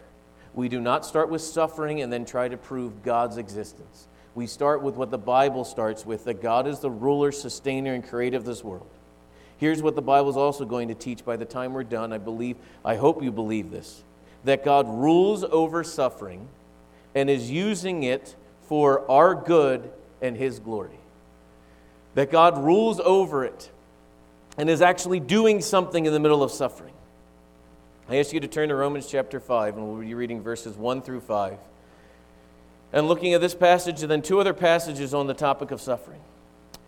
We 0.54 0.70
do 0.70 0.80
not 0.80 1.06
start 1.06 1.30
with 1.30 1.42
suffering 1.42 2.02
and 2.02 2.12
then 2.12 2.26
try 2.26 2.48
to 2.48 2.58
prove 2.58 3.04
God's 3.04 3.38
existence. 3.38 4.08
We 4.34 4.48
start 4.48 4.82
with 4.82 4.96
what 4.96 5.12
the 5.12 5.18
Bible 5.18 5.66
starts 5.66 6.06
with 6.06 6.24
that 6.26 6.42
God 6.42 6.68
is 6.68 6.80
the 6.80 6.90
ruler, 6.90 7.32
sustainer, 7.32 7.94
and 7.94 8.08
creator 8.08 8.38
of 8.38 8.46
this 8.46 8.64
world. 8.64 8.88
Here's 9.58 9.82
what 9.82 9.96
the 9.96 10.02
Bible 10.02 10.30
is 10.30 10.38
also 10.38 10.66
going 10.66 10.88
to 10.88 10.96
teach 10.96 11.26
by 11.26 11.36
the 11.36 11.46
time 11.46 11.74
we're 11.74 11.84
done. 11.84 12.14
I 12.14 12.18
believe, 12.18 12.56
I 12.86 12.96
hope 12.96 13.22
you 13.22 13.32
believe 13.32 13.72
this 13.72 14.04
that 14.48 14.64
God 14.64 14.88
rules 14.88 15.44
over 15.44 15.84
suffering 15.84 16.48
and 17.14 17.30
is 17.30 17.50
using 17.50 18.04
it 18.04 18.36
for 18.68 19.10
our 19.10 19.36
good 19.36 19.92
and 20.22 20.36
His 20.36 20.60
glory. 20.60 21.00
That 22.16 22.32
God 22.32 22.58
rules 22.58 23.00
over 23.00 23.44
it 23.46 23.70
and 24.58 24.70
is 24.70 24.82
actually 24.82 25.20
doing 25.20 25.62
something 25.62 26.06
in 26.06 26.14
the 26.14 26.20
middle 26.20 26.44
of 26.44 26.52
suffering. 26.52 26.94
I 28.10 28.18
ask 28.18 28.32
you 28.32 28.40
to 28.40 28.48
turn 28.48 28.70
to 28.70 28.76
Romans 28.76 29.08
chapter 29.08 29.40
5, 29.40 29.78
and 29.78 29.88
we'll 29.88 30.02
be 30.02 30.14
reading 30.14 30.42
verses 30.42 30.78
1 30.78 31.02
through 31.02 31.22
5. 31.22 31.58
And 32.94 33.08
looking 33.08 33.34
at 33.34 33.42
this 33.42 33.54
passage 33.54 34.02
and 34.02 34.10
then 34.10 34.22
two 34.22 34.40
other 34.40 34.54
passages 34.54 35.14
on 35.14 35.28
the 35.28 35.34
topic 35.34 35.72
of 35.72 35.82
suffering. 35.82 36.22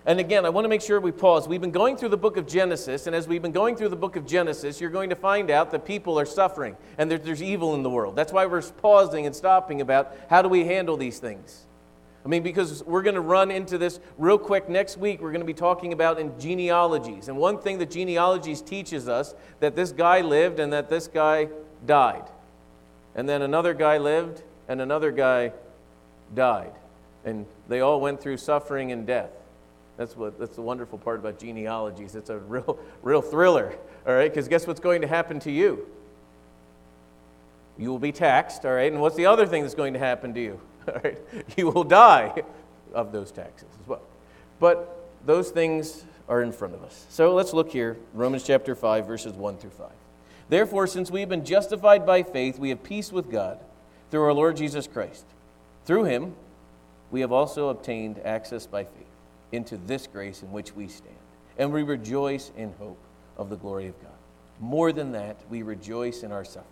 And 0.06 0.20
again, 0.20 0.46
I 0.46 0.50
want 0.50 0.66
to 0.66 0.70
make 0.70 0.82
sure 0.82 1.00
we 1.00 1.12
pause. 1.12 1.48
We've 1.48 1.60
been 1.60 1.72
going 1.72 1.98
through 1.98 2.10
the 2.10 2.18
book 2.18 2.38
of 2.38 2.48
Genesis, 2.48 3.06
and 3.06 3.16
as 3.16 3.28
we've 3.28 3.42
been 3.42 3.52
going 3.52 3.76
through 3.76 3.90
the 3.90 3.96
book 3.96 4.16
of 4.16 4.26
Genesis, 4.26 4.80
you're 4.80 4.90
going 4.90 5.10
to 5.10 5.16
find 5.16 5.52
out 5.52 5.72
that 5.72 5.86
people 5.86 6.20
are 6.20 6.26
suffering 6.26 6.78
and 6.98 7.12
that 7.12 7.24
there's 7.24 7.44
evil 7.44 7.76
in 7.76 7.84
the 7.84 7.90
world. 7.90 8.16
That's 8.16 8.32
why 8.32 8.46
we're 8.46 8.62
pausing 8.62 9.26
and 9.26 9.36
stopping 9.36 9.82
about 9.82 10.16
how 10.30 10.42
do 10.42 10.48
we 10.50 10.66
handle 10.66 10.96
these 10.96 11.20
things. 11.20 11.66
I 12.24 12.28
mean, 12.28 12.44
because 12.44 12.84
we're 12.84 13.02
going 13.02 13.16
to 13.16 13.22
run 13.22 13.50
into 13.50 13.78
this 13.78 14.00
real 14.18 14.38
quick 14.38 14.70
next 14.70 14.98
week. 14.98 15.22
We're 15.22 15.32
going 15.32 15.42
to 15.42 15.48
be 15.48 15.54
talking 15.54 15.94
about 15.94 16.20
in 16.20 16.38
genealogies. 16.40 17.28
And 17.28 17.38
one 17.38 17.60
thing 17.60 17.78
that 17.80 17.92
genealogies 17.92 18.62
teaches 18.62 19.08
us 19.08 19.34
that 19.62 19.76
this 19.76 19.92
guy 19.92 20.22
lived 20.22 20.60
and 20.60 20.74
that 20.74 20.90
this 20.90 21.08
guy 21.08 21.48
died. 21.86 22.24
And 23.16 23.28
then 23.28 23.42
another 23.42 23.74
guy 23.74 23.98
lived 23.98 24.44
and 24.68 24.82
another 24.82 25.12
guy 25.12 25.54
died. 26.36 26.74
And 27.24 27.46
they 27.68 27.80
all 27.80 28.02
went 28.02 28.22
through 28.22 28.38
suffering 28.38 28.92
and 28.92 29.08
death. 29.08 29.32
That's 30.00 30.16
what 30.16 30.40
that's 30.40 30.56
the 30.56 30.62
wonderful 30.62 30.98
part 30.98 31.20
about 31.20 31.38
genealogies. 31.40 32.16
It's 32.16 32.30
a 32.30 32.38
real 32.38 32.80
real 33.04 33.22
thriller, 33.22 33.76
all 34.08 34.14
right? 34.14 34.32
Because 34.32 34.48
guess 34.48 34.66
what's 34.66 34.80
going 34.80 35.02
to 35.02 35.08
happen 35.08 35.42
to 35.42 35.52
you? 35.52 35.86
You 37.78 37.90
will 37.90 38.00
be 38.00 38.14
taxed, 38.14 38.66
all 38.66 38.72
right? 38.72 38.90
And 38.90 39.02
what's 39.02 39.18
the 39.18 39.26
other 39.26 39.46
thing 39.46 39.62
that's 39.62 39.76
going 39.76 39.92
to 39.94 40.00
happen 40.00 40.34
to 40.36 40.40
you? 40.40 40.62
All 40.88 41.02
right? 41.04 41.18
You 41.56 41.70
will 41.70 41.84
die 41.84 42.44
of 42.94 43.12
those 43.12 43.32
taxes 43.32 43.68
as 43.80 43.88
well. 43.88 44.02
But 44.60 45.10
those 45.26 45.52
things 45.52 46.04
are 46.28 46.42
in 46.42 46.52
front 46.52 46.74
of 46.74 46.84
us. 46.84 47.06
So 47.10 47.36
let's 47.36 47.54
look 47.54 47.72
here, 47.72 47.98
Romans 48.14 48.44
chapter 48.44 48.76
5 48.76 49.06
verses 49.06 49.34
1 49.34 49.58
through 49.58 49.70
5. 49.72 49.90
Therefore, 50.50 50.88
since 50.88 51.12
we 51.12 51.20
have 51.20 51.30
been 51.30 51.46
justified 51.46 52.06
by 52.06 52.24
faith, 52.24 52.58
we 52.58 52.70
have 52.70 52.84
peace 52.84 53.12
with 53.12 53.30
God 53.32 53.60
through 54.12 54.24
our 54.24 54.34
Lord 54.34 54.58
Jesus 54.58 54.88
Christ. 54.88 55.26
Through 55.86 56.06
him, 56.06 56.36
we 57.12 57.22
have 57.22 57.32
also 57.32 57.70
obtained 57.70 58.20
access 58.26 58.66
by 58.66 58.86
faith 58.86 59.09
into 59.52 59.78
this 59.78 60.08
grace 60.08 60.44
in 60.44 60.52
which 60.52 60.76
we 60.76 60.88
stand. 60.88 61.16
And 61.58 61.74
we 61.74 61.84
rejoice 61.84 62.52
in 62.56 62.74
hope 62.80 63.00
of 63.38 63.50
the 63.50 63.58
glory 63.58 63.88
of 63.88 64.02
God. 64.02 64.12
More 64.60 64.92
than 64.92 65.12
that, 65.14 65.38
we 65.50 65.62
rejoice 65.62 66.24
in 66.24 66.32
our 66.32 66.46
sufferings, 66.46 66.68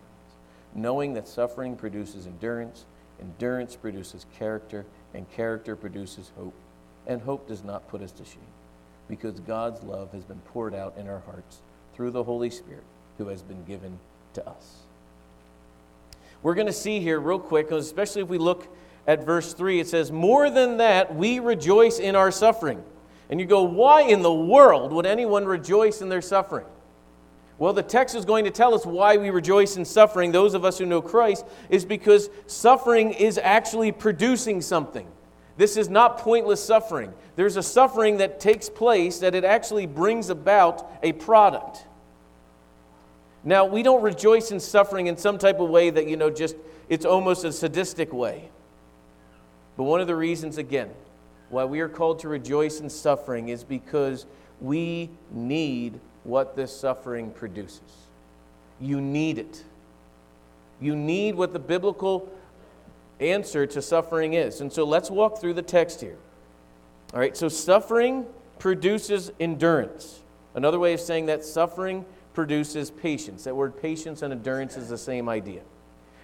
knowing 0.75 1.13
that 1.13 1.27
suffering 1.27 1.75
produces 1.75 2.27
endurance, 2.27 2.85
endurance 3.21 3.75
produces 3.75 4.25
character, 4.37 4.85
and 5.13 5.29
character 5.31 5.75
produces 5.75 6.31
hope. 6.37 6.53
And 7.07 7.21
hope 7.21 7.47
does 7.47 7.63
not 7.63 7.87
put 7.87 8.01
us 8.01 8.11
to 8.11 8.25
shame, 8.25 8.39
because 9.07 9.39
God's 9.39 9.81
love 9.83 10.11
has 10.11 10.23
been 10.23 10.41
poured 10.51 10.75
out 10.75 10.95
in 10.97 11.07
our 11.07 11.19
hearts 11.19 11.59
through 11.95 12.11
the 12.11 12.23
Holy 12.23 12.49
Spirit 12.49 12.83
who 13.17 13.29
has 13.29 13.41
been 13.41 13.63
given 13.63 13.97
to 14.33 14.47
us. 14.47 14.77
We're 16.43 16.53
going 16.53 16.67
to 16.67 16.73
see 16.73 16.99
here, 16.99 17.19
real 17.19 17.39
quick, 17.39 17.71
especially 17.71 18.21
if 18.21 18.27
we 18.27 18.37
look 18.37 18.67
at 19.07 19.25
verse 19.25 19.53
3, 19.53 19.79
it 19.79 19.87
says, 19.87 20.11
More 20.11 20.49
than 20.49 20.77
that, 20.77 21.15
we 21.15 21.39
rejoice 21.39 21.97
in 21.97 22.15
our 22.15 22.29
suffering. 22.29 22.83
And 23.29 23.39
you 23.39 23.45
go, 23.45 23.63
Why 23.63 24.01
in 24.01 24.21
the 24.21 24.33
world 24.33 24.91
would 24.91 25.05
anyone 25.05 25.45
rejoice 25.45 26.01
in 26.01 26.09
their 26.09 26.21
suffering? 26.21 26.65
Well, 27.57 27.73
the 27.73 27.83
text 27.83 28.15
is 28.15 28.25
going 28.25 28.45
to 28.45 28.51
tell 28.51 28.75
us 28.75 28.85
why 28.85 29.17
we 29.17 29.31
rejoice 29.31 29.77
in 29.77 29.85
suffering, 29.85 30.31
those 30.31 30.53
of 30.53 30.63
us 30.63 30.77
who 30.77 30.85
know 30.85 31.01
Christ, 31.01 31.43
is 31.69 31.85
because 31.85 32.29
suffering 32.45 33.13
is 33.13 33.39
actually 33.39 33.91
producing 33.91 34.61
something. 34.61 35.07
This 35.55 35.75
is 35.75 35.89
not 35.89 36.19
pointless 36.19 36.63
suffering. 36.63 37.13
There's 37.35 37.57
a 37.57 37.63
suffering 37.63 38.17
that 38.17 38.39
takes 38.39 38.69
place 38.69 39.19
that 39.19 39.33
it 39.33 39.43
actually 39.43 39.87
brings 39.87 40.29
about 40.29 40.87
a 41.01 41.13
product. 41.13 41.83
Now, 43.43 43.65
we 43.65 43.81
don't 43.81 44.03
rejoice 44.03 44.51
in 44.51 44.59
suffering 44.59 45.07
in 45.07 45.17
some 45.17 45.39
type 45.39 45.59
of 45.59 45.69
way 45.69 45.89
that, 45.89 46.07
you 46.07 46.15
know, 46.15 46.29
just 46.29 46.55
it's 46.89 47.05
almost 47.05 47.43
a 47.43 47.51
sadistic 47.51 48.13
way. 48.13 48.49
But 49.77 49.83
one 49.83 50.01
of 50.01 50.07
the 50.07 50.15
reasons, 50.15 50.57
again, 50.57 50.89
why 51.49 51.63
we 51.63 51.79
are 51.79 51.87
called 51.87 52.19
to 52.19 52.27
rejoice 52.27 52.81
in 52.81 52.89
suffering 52.89 53.49
is 53.49 53.63
because 53.63 54.25
we 54.59 55.09
need 55.31 55.99
what 56.23 56.55
this 56.55 56.75
suffering 56.75 57.31
produces. 57.31 57.79
You 58.81 58.99
need 58.99 59.37
it. 59.37 59.63
You 60.81 60.95
need 60.95 61.35
what 61.35 61.53
the 61.53 61.59
biblical 61.59 62.29
answer 63.19 63.65
to 63.65 63.81
suffering 63.81 64.33
is. 64.33 64.61
And 64.61 64.71
so 64.71 64.83
let's 64.83 65.09
walk 65.09 65.39
through 65.39 65.53
the 65.53 65.61
text 65.61 66.01
here. 66.01 66.17
All 67.13 67.19
right, 67.19 67.37
so 67.37 67.47
suffering 67.47 68.25
produces 68.59 69.31
endurance. 69.39 70.21
Another 70.55 70.79
way 70.79 70.93
of 70.93 70.99
saying 70.99 71.27
that 71.27 71.45
suffering 71.45 72.05
produces 72.33 72.91
patience. 72.91 73.45
That 73.45 73.55
word 73.55 73.81
patience 73.81 74.21
and 74.21 74.33
endurance 74.33 74.75
is 74.75 74.89
the 74.89 74.97
same 74.97 75.29
idea. 75.29 75.61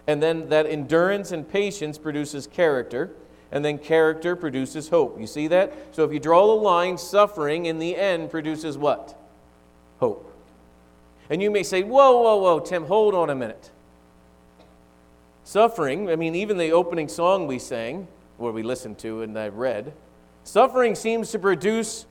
And 0.06 0.22
then 0.22 0.50
that 0.50 0.66
endurance 0.66 1.32
and 1.32 1.48
patience 1.48 1.98
produces 1.98 2.46
character, 2.46 3.12
and 3.54 3.64
then 3.64 3.78
character 3.78 4.36
produces 4.36 4.90
hope. 4.90 5.20
You 5.20 5.28
see 5.28 5.48
that? 5.50 5.72
So 5.92 6.04
if 6.04 6.12
you 6.12 6.20
draw 6.20 6.48
the 6.48 6.62
line, 6.62 6.98
suffering 6.98 7.68
in 7.68 7.78
the 7.78 7.96
end 7.96 8.32
produces 8.32 8.80
what? 8.80 9.16
Hope. 10.00 10.36
And 11.30 11.42
you 11.42 11.52
may 11.52 11.62
say, 11.62 11.84
whoa, 11.84 12.20
whoa, 12.20 12.38
whoa, 12.38 12.60
Tim, 12.60 12.86
hold 12.86 13.14
on 13.14 13.30
a 13.30 13.36
minute. 13.36 13.70
Suffering, 15.44 16.10
I 16.10 16.16
mean, 16.16 16.34
even 16.34 16.58
the 16.58 16.72
opening 16.72 17.08
song 17.08 17.46
we 17.46 17.60
sang, 17.60 18.08
where 18.38 18.52
we 18.52 18.64
listened 18.64 18.98
to 19.00 19.22
and 19.22 19.38
I 19.38 19.50
read, 19.50 19.94
suffering 20.44 20.96
seems 20.96 21.30
to 21.32 21.40
produce 21.40 22.08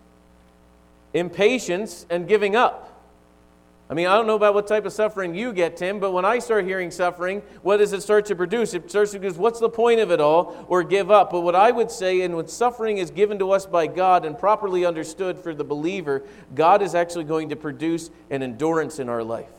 impatience 1.12 2.06
and 2.08 2.28
giving 2.28 2.54
up. 2.54 2.91
I 3.92 3.94
mean, 3.94 4.06
I 4.06 4.16
don't 4.16 4.26
know 4.26 4.36
about 4.36 4.54
what 4.54 4.66
type 4.66 4.86
of 4.86 4.92
suffering 4.94 5.34
you 5.34 5.52
get, 5.52 5.76
Tim, 5.76 6.00
but 6.00 6.12
when 6.12 6.24
I 6.24 6.38
start 6.38 6.64
hearing 6.64 6.90
suffering, 6.90 7.42
what 7.60 7.76
does 7.76 7.92
it 7.92 8.00
start 8.00 8.24
to 8.24 8.34
produce? 8.34 8.72
It 8.72 8.88
starts 8.88 9.12
to 9.12 9.18
produce 9.18 9.36
what's 9.36 9.60
the 9.60 9.68
point 9.68 10.00
of 10.00 10.10
it 10.10 10.18
all 10.18 10.64
or 10.66 10.82
give 10.82 11.10
up. 11.10 11.30
But 11.30 11.42
what 11.42 11.54
I 11.54 11.70
would 11.72 11.90
say, 11.90 12.22
and 12.22 12.34
when 12.34 12.48
suffering 12.48 12.96
is 12.96 13.10
given 13.10 13.38
to 13.40 13.50
us 13.50 13.66
by 13.66 13.86
God 13.88 14.24
and 14.24 14.38
properly 14.38 14.86
understood 14.86 15.38
for 15.38 15.52
the 15.52 15.62
believer, 15.62 16.22
God 16.54 16.80
is 16.80 16.94
actually 16.94 17.24
going 17.24 17.50
to 17.50 17.56
produce 17.56 18.08
an 18.30 18.42
endurance 18.42 18.98
in 18.98 19.10
our 19.10 19.22
life. 19.22 19.52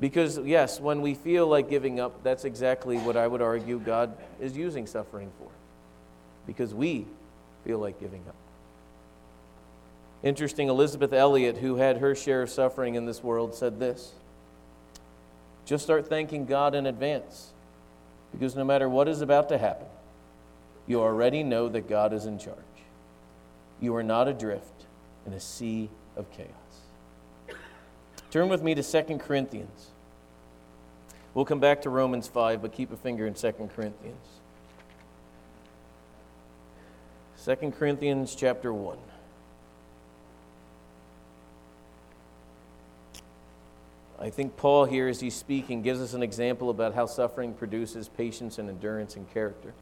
Because, 0.00 0.38
yes, 0.38 0.80
when 0.80 1.00
we 1.00 1.14
feel 1.14 1.46
like 1.46 1.70
giving 1.70 2.00
up, 2.00 2.24
that's 2.24 2.44
exactly 2.44 2.98
what 2.98 3.16
I 3.16 3.28
would 3.28 3.40
argue 3.40 3.78
God 3.78 4.16
is 4.40 4.56
using 4.56 4.88
suffering 4.88 5.30
for. 5.38 5.48
Because 6.44 6.74
we 6.74 7.06
feel 7.64 7.78
like 7.78 8.00
giving 8.00 8.24
up. 8.28 8.34
Interesting, 10.24 10.70
Elisabeth 10.70 11.12
Elliot, 11.12 11.58
who 11.58 11.76
had 11.76 11.98
her 11.98 12.14
share 12.14 12.40
of 12.40 12.50
suffering 12.50 12.94
in 12.94 13.04
this 13.04 13.22
world, 13.22 13.54
said 13.54 13.78
this 13.78 14.14
Just 15.66 15.84
start 15.84 16.08
thanking 16.08 16.46
God 16.46 16.74
in 16.74 16.86
advance, 16.86 17.52
because 18.32 18.56
no 18.56 18.64
matter 18.64 18.88
what 18.88 19.06
is 19.06 19.20
about 19.20 19.50
to 19.50 19.58
happen, 19.58 19.86
you 20.86 21.02
already 21.02 21.42
know 21.42 21.68
that 21.68 21.90
God 21.90 22.14
is 22.14 22.24
in 22.24 22.38
charge. 22.38 22.56
You 23.82 23.94
are 23.96 24.02
not 24.02 24.26
adrift 24.26 24.86
in 25.26 25.34
a 25.34 25.40
sea 25.40 25.90
of 26.16 26.30
chaos. 26.32 26.48
Turn 28.30 28.48
with 28.48 28.62
me 28.62 28.74
to 28.74 28.82
2 28.82 29.18
Corinthians. 29.18 29.90
We'll 31.34 31.44
come 31.44 31.60
back 31.60 31.82
to 31.82 31.90
Romans 31.90 32.28
5, 32.28 32.62
but 32.62 32.72
keep 32.72 32.90
a 32.92 32.96
finger 32.96 33.26
in 33.26 33.34
2 33.34 33.52
Corinthians. 33.76 34.26
2 37.44 37.72
Corinthians 37.78 38.34
chapter 38.34 38.72
1. 38.72 38.96
I 44.18 44.30
think 44.30 44.56
Paul 44.56 44.84
here, 44.84 45.08
as 45.08 45.20
he's 45.20 45.34
speaking, 45.34 45.82
gives 45.82 46.00
us 46.00 46.14
an 46.14 46.22
example 46.22 46.70
about 46.70 46.94
how 46.94 47.06
suffering 47.06 47.52
produces 47.52 48.08
patience 48.08 48.58
and 48.58 48.68
endurance 48.68 49.16
and 49.16 49.32
character. 49.32 49.74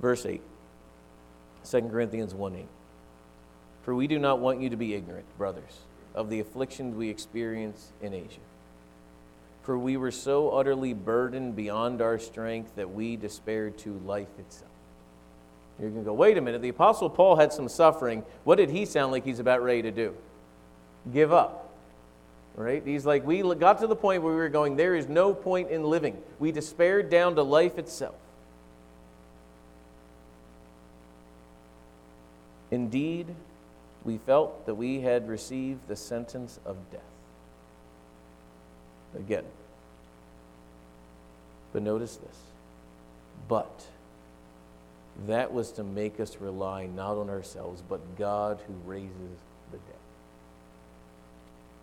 Verse 0.00 0.24
8, 0.24 0.40
2 1.68 1.80
Corinthians 1.82 2.34
1 2.34 2.54
8. 2.54 2.66
For 3.82 3.94
we 3.94 4.06
do 4.06 4.18
not 4.18 4.38
want 4.38 4.60
you 4.60 4.70
to 4.70 4.76
be 4.76 4.94
ignorant, 4.94 5.26
brothers, 5.36 5.80
of 6.14 6.30
the 6.30 6.40
afflictions 6.40 6.94
we 6.94 7.08
experience 7.08 7.92
in 8.00 8.14
Asia. 8.14 8.40
For 9.62 9.78
we 9.78 9.96
were 9.96 10.10
so 10.10 10.50
utterly 10.50 10.94
burdened 10.94 11.56
beyond 11.56 12.00
our 12.00 12.18
strength 12.18 12.76
that 12.76 12.90
we 12.90 13.16
despaired 13.16 13.78
to 13.78 14.00
life 14.04 14.38
itself. 14.38 14.70
You're 15.78 15.90
going 15.90 16.04
to 16.04 16.08
go, 16.08 16.14
wait 16.14 16.36
a 16.36 16.40
minute, 16.40 16.62
the 16.62 16.68
Apostle 16.68 17.10
Paul 17.10 17.36
had 17.36 17.52
some 17.52 17.68
suffering. 17.68 18.22
What 18.44 18.56
did 18.56 18.70
he 18.70 18.84
sound 18.84 19.12
like 19.12 19.24
he's 19.24 19.38
about 19.38 19.62
ready 19.62 19.82
to 19.82 19.90
do? 19.90 20.14
Give 21.12 21.32
up. 21.32 21.59
Right? 22.56 22.82
He's 22.84 23.06
like, 23.06 23.24
we 23.24 23.42
got 23.54 23.80
to 23.80 23.86
the 23.86 23.96
point 23.96 24.22
where 24.22 24.32
we 24.32 24.38
were 24.38 24.48
going, 24.48 24.76
there 24.76 24.94
is 24.94 25.08
no 25.08 25.32
point 25.32 25.70
in 25.70 25.84
living. 25.84 26.20
We 26.38 26.52
despaired 26.52 27.08
down 27.08 27.36
to 27.36 27.42
life 27.42 27.78
itself. 27.78 28.16
Indeed, 32.70 33.26
we 34.04 34.18
felt 34.18 34.66
that 34.66 34.74
we 34.74 35.00
had 35.00 35.28
received 35.28 35.88
the 35.88 35.96
sentence 35.96 36.58
of 36.64 36.76
death. 36.90 37.00
Again. 39.16 39.44
But 41.72 41.82
notice 41.82 42.16
this. 42.16 42.36
But 43.48 43.84
that 45.26 45.52
was 45.52 45.72
to 45.72 45.84
make 45.84 46.20
us 46.20 46.36
rely 46.40 46.86
not 46.86 47.16
on 47.16 47.28
ourselves, 47.30 47.82
but 47.88 48.16
God 48.16 48.60
who 48.66 48.74
raises. 48.90 49.38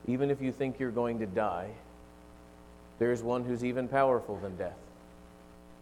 Even 0.08 0.32
if 0.32 0.42
you 0.42 0.52
think 0.52 0.80
you're 0.80 0.92
going 0.92 1.20
to 1.20 1.26
die, 1.26 1.70
there's 3.00 3.22
one 3.22 3.44
who's 3.44 3.64
even 3.64 3.88
powerful 3.88 4.38
than 4.38 4.56
death 4.56 4.78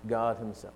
God 0.08 0.38
Himself. 0.38 0.74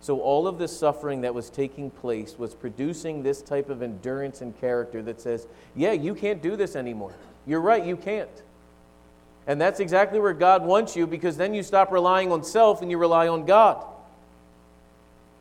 So, 0.00 0.20
all 0.20 0.46
of 0.46 0.58
this 0.58 0.76
suffering 0.76 1.20
that 1.20 1.34
was 1.34 1.50
taking 1.50 1.90
place 1.90 2.38
was 2.38 2.54
producing 2.54 3.22
this 3.22 3.42
type 3.42 3.68
of 3.68 3.82
endurance 3.82 4.40
and 4.40 4.58
character 4.58 5.02
that 5.02 5.20
says, 5.20 5.46
yeah, 5.76 5.92
you 5.92 6.14
can't 6.14 6.40
do 6.40 6.56
this 6.56 6.74
anymore. 6.74 7.12
You're 7.46 7.60
right, 7.60 7.84
you 7.84 7.96
can't. 7.96 8.30
And 9.46 9.60
that's 9.60 9.80
exactly 9.80 10.18
where 10.18 10.32
God 10.32 10.64
wants 10.64 10.96
you 10.96 11.06
because 11.06 11.36
then 11.36 11.52
you 11.52 11.62
stop 11.62 11.92
relying 11.92 12.32
on 12.32 12.44
self 12.44 12.82
and 12.82 12.90
you 12.90 12.96
rely 12.96 13.28
on 13.28 13.44
God. 13.44 13.84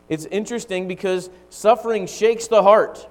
It's 0.10 0.26
interesting 0.26 0.88
because 0.88 1.30
suffering 1.50 2.08
shakes 2.08 2.48
the 2.48 2.64
heart. 2.64 3.08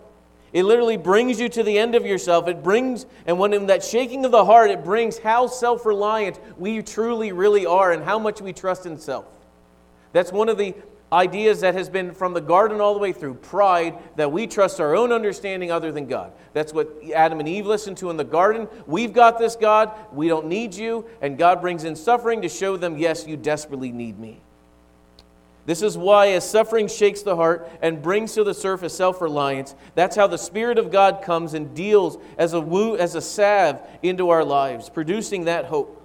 It 0.53 0.65
literally 0.65 0.97
brings 0.97 1.39
you 1.39 1.49
to 1.51 1.63
the 1.63 1.79
end 1.79 1.95
of 1.95 2.07
yourself. 2.07 2.49
It 2.49 2.63
brings, 2.63 3.07
and 3.27 3.39
when 3.39 3.53
in 3.53 3.67
that 3.67 3.85
shaking 3.85 4.25
of 4.25 4.31
the 4.31 4.45
heart, 4.45 4.71
it 4.71 4.83
brings 4.83 5.19
how 5.19 5.47
self 5.47 5.85
reliant 5.85 6.41
we 6.59 6.83
truly, 6.83 7.33
really 7.33 7.67
are 7.67 7.93
and 7.93 8.03
how 8.03 8.19
much 8.19 8.41
we 8.41 8.53
trust 8.53 8.87
in 8.87 8.99
self. 8.99 9.27
That's 10.13 10.33
one 10.33 10.49
of 10.49 10.57
the 10.57 10.75
ideas 11.13 11.61
that 11.61 11.75
has 11.75 11.89
been 11.89 12.13
from 12.13 12.35
the 12.35 12.41
garden 12.41 12.81
all 12.81 12.93
the 12.95 13.01
way 13.01 13.13
through 13.13 13.35
pride 13.35 13.99
that 14.17 14.31
we 14.31 14.47
trust 14.47 14.81
our 14.81 14.95
own 14.95 15.13
understanding 15.13 15.71
other 15.71 15.91
than 15.91 16.07
God. 16.07 16.33
That's 16.53 16.73
what 16.73 16.89
Adam 17.15 17.41
and 17.41 17.49
Eve 17.49 17.67
listened 17.67 17.97
to 17.99 18.11
in 18.11 18.17
the 18.17 18.25
garden. 18.25 18.69
We've 18.87 19.13
got 19.13 19.39
this, 19.39 19.57
God. 19.57 19.93
We 20.13 20.29
don't 20.29 20.47
need 20.47 20.75
you. 20.75 21.07
And 21.23 21.39
God 21.39 21.61
brings 21.61 21.85
in 21.85 21.97
suffering 21.97 22.43
to 22.43 22.49
show 22.49 22.77
them, 22.77 22.99
yes, 22.99 23.27
you 23.27 23.37
desperately 23.37 23.93
need 23.93 24.19
me. 24.19 24.41
This 25.69 25.83
is 25.83 25.99
why, 25.99 26.29
as 26.29 26.49
suffering 26.49 26.89
shakes 26.89 27.21
the 27.21 27.37
heart 27.37 27.71
and 27.83 28.01
brings 28.01 28.33
to 28.33 28.43
the 28.43 28.55
surface 28.55 28.97
self 28.97 29.21
reliance, 29.21 29.75
that's 29.95 30.17
how 30.17 30.27
the 30.27 30.39
Spirit 30.39 30.79
of 30.79 30.91
God 30.91 31.21
comes 31.21 31.53
and 31.53 31.75
deals 31.75 32.17
as 32.39 32.55
a, 32.55 32.61
woo, 32.61 32.97
as 32.97 33.15
a 33.15 33.21
salve 33.21 33.79
into 34.03 34.31
our 34.31 34.45
lives, 34.45 34.89
producing 34.89 35.45
that 35.45 35.67
hope. 35.67 36.03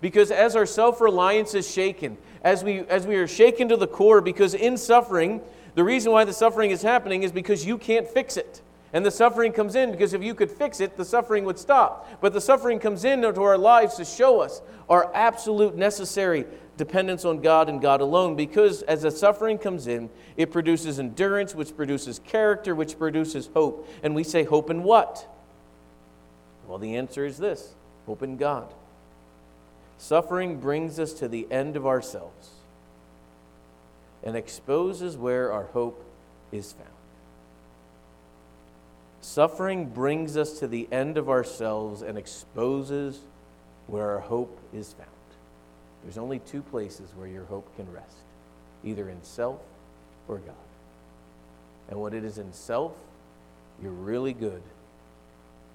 Because 0.00 0.30
as 0.30 0.54
our 0.54 0.64
self 0.64 1.00
reliance 1.00 1.54
is 1.54 1.68
shaken, 1.68 2.18
as 2.44 2.62
we, 2.62 2.86
as 2.86 3.04
we 3.04 3.16
are 3.16 3.26
shaken 3.26 3.68
to 3.70 3.76
the 3.76 3.88
core, 3.88 4.20
because 4.20 4.54
in 4.54 4.76
suffering, 4.76 5.40
the 5.74 5.82
reason 5.82 6.12
why 6.12 6.24
the 6.24 6.32
suffering 6.32 6.70
is 6.70 6.82
happening 6.82 7.24
is 7.24 7.32
because 7.32 7.66
you 7.66 7.78
can't 7.78 8.06
fix 8.06 8.36
it. 8.36 8.62
And 8.92 9.06
the 9.06 9.10
suffering 9.10 9.52
comes 9.52 9.76
in 9.76 9.92
because 9.92 10.14
if 10.14 10.22
you 10.22 10.34
could 10.34 10.50
fix 10.50 10.80
it, 10.80 10.96
the 10.96 11.04
suffering 11.04 11.44
would 11.44 11.58
stop. 11.58 12.08
But 12.20 12.32
the 12.32 12.40
suffering 12.40 12.80
comes 12.80 13.04
in 13.04 13.24
into 13.24 13.42
our 13.42 13.58
lives 13.58 13.96
to 13.96 14.04
show 14.04 14.40
us 14.40 14.62
our 14.88 15.14
absolute 15.14 15.76
necessary 15.76 16.44
dependence 16.76 17.24
on 17.24 17.40
God 17.40 17.68
and 17.68 17.80
God 17.80 18.00
alone 18.00 18.34
because 18.36 18.82
as 18.82 19.02
the 19.02 19.10
suffering 19.10 19.58
comes 19.58 19.86
in, 19.86 20.10
it 20.36 20.50
produces 20.50 20.98
endurance, 20.98 21.54
which 21.54 21.76
produces 21.76 22.18
character, 22.20 22.74
which 22.74 22.98
produces 22.98 23.48
hope. 23.54 23.88
And 24.02 24.14
we 24.14 24.24
say, 24.24 24.42
hope 24.42 24.70
in 24.70 24.82
what? 24.82 25.28
Well, 26.66 26.78
the 26.78 26.96
answer 26.96 27.24
is 27.24 27.38
this 27.38 27.74
hope 28.06 28.22
in 28.22 28.36
God. 28.36 28.72
Suffering 29.98 30.58
brings 30.58 30.98
us 30.98 31.12
to 31.14 31.28
the 31.28 31.46
end 31.50 31.76
of 31.76 31.86
ourselves 31.86 32.48
and 34.24 34.34
exposes 34.34 35.16
where 35.16 35.52
our 35.52 35.64
hope 35.64 36.02
is 36.50 36.72
found. 36.72 36.99
Suffering 39.20 39.86
brings 39.86 40.36
us 40.36 40.58
to 40.60 40.68
the 40.68 40.88
end 40.90 41.18
of 41.18 41.28
ourselves 41.28 42.02
and 42.02 42.16
exposes 42.16 43.20
where 43.86 44.10
our 44.10 44.20
hope 44.20 44.58
is 44.72 44.94
found. 44.94 45.08
There's 46.02 46.18
only 46.18 46.38
two 46.38 46.62
places 46.62 47.10
where 47.14 47.28
your 47.28 47.44
hope 47.44 47.74
can 47.76 47.90
rest 47.92 48.16
either 48.82 49.10
in 49.10 49.22
self 49.22 49.60
or 50.26 50.38
God. 50.38 50.54
And 51.90 52.00
when 52.00 52.14
it 52.14 52.24
is 52.24 52.38
in 52.38 52.52
self, 52.52 52.92
you're 53.82 53.92
really 53.92 54.32
good 54.32 54.62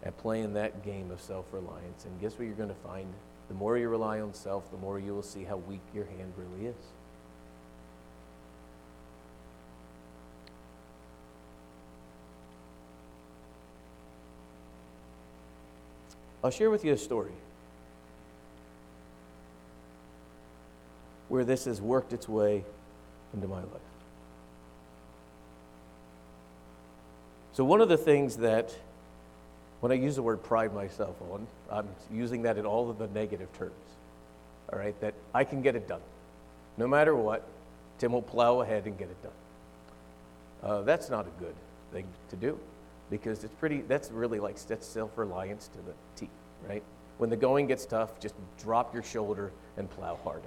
at 0.03 0.17
playing 0.17 0.53
that 0.53 0.83
game 0.83 1.11
of 1.11 1.21
self 1.21 1.45
reliance. 1.51 2.05
And 2.05 2.19
guess 2.19 2.33
what 2.33 2.45
you're 2.45 2.55
going 2.55 2.69
to 2.69 2.75
find? 2.75 3.11
The 3.47 3.53
more 3.53 3.77
you 3.77 3.89
rely 3.89 4.21
on 4.21 4.33
self, 4.33 4.71
the 4.71 4.77
more 4.77 4.99
you 4.99 5.13
will 5.13 5.23
see 5.23 5.43
how 5.43 5.57
weak 5.57 5.81
your 5.93 6.05
hand 6.05 6.33
really 6.37 6.67
is. 6.67 6.75
I'll 16.45 16.51
share 16.51 16.69
with 16.69 16.85
you 16.85 16.93
a 16.93 16.97
story. 16.97 17.31
where 21.27 21.43
this 21.43 21.65
has 21.65 21.81
worked 21.81 22.13
its 22.13 22.29
way 22.29 22.63
into 23.33 23.47
my 23.47 23.57
life. 23.57 23.89
So, 27.53 27.65
one 27.65 27.81
of 27.81 27.89
the 27.89 27.97
things 27.97 28.37
that, 28.37 28.75
when 29.79 29.91
I 29.91 29.95
use 29.95 30.17
the 30.17 30.21
word 30.21 30.43
pride 30.43 30.71
myself 30.71 31.15
on, 31.31 31.47
I'm 31.71 31.87
using 32.13 32.43
that 32.43 32.59
in 32.59 32.65
all 32.67 32.91
of 32.91 32.99
the 32.99 33.07
negative 33.07 33.51
terms. 33.57 33.73
all 34.71 34.77
right, 34.77 34.93
that 35.01 35.15
I 35.33 35.45
can 35.45 35.63
get 35.63 35.75
it 35.75 35.87
done. 35.87 36.01
No 36.77 36.87
matter 36.87 37.15
what, 37.15 37.41
Tim 37.97 38.11
will 38.11 38.21
plow 38.21 38.61
ahead 38.61 38.85
and 38.85 38.95
get 38.99 39.09
it 39.09 39.23
done. 39.23 39.31
Uh, 40.61 40.81
that's 40.83 41.09
not 41.09 41.25
a 41.25 41.39
good 41.39 41.55
thing 41.91 42.05
to 42.29 42.35
do 42.35 42.59
because 43.09 43.43
it's 43.43 43.53
pretty, 43.55 43.81
that's 43.81 44.11
really 44.11 44.39
like 44.39 44.59
that's 44.65 44.87
self 44.87 45.17
reliance 45.17 45.67
to 45.69 45.77
the 45.79 45.93
T, 46.15 46.29
right? 46.67 46.83
When 47.17 47.29
the 47.29 47.37
going 47.37 47.67
gets 47.67 47.85
tough, 47.85 48.19
just 48.19 48.35
drop 48.61 48.93
your 48.93 49.03
shoulder 49.03 49.51
and 49.77 49.89
plow 49.89 50.17
harder. 50.23 50.41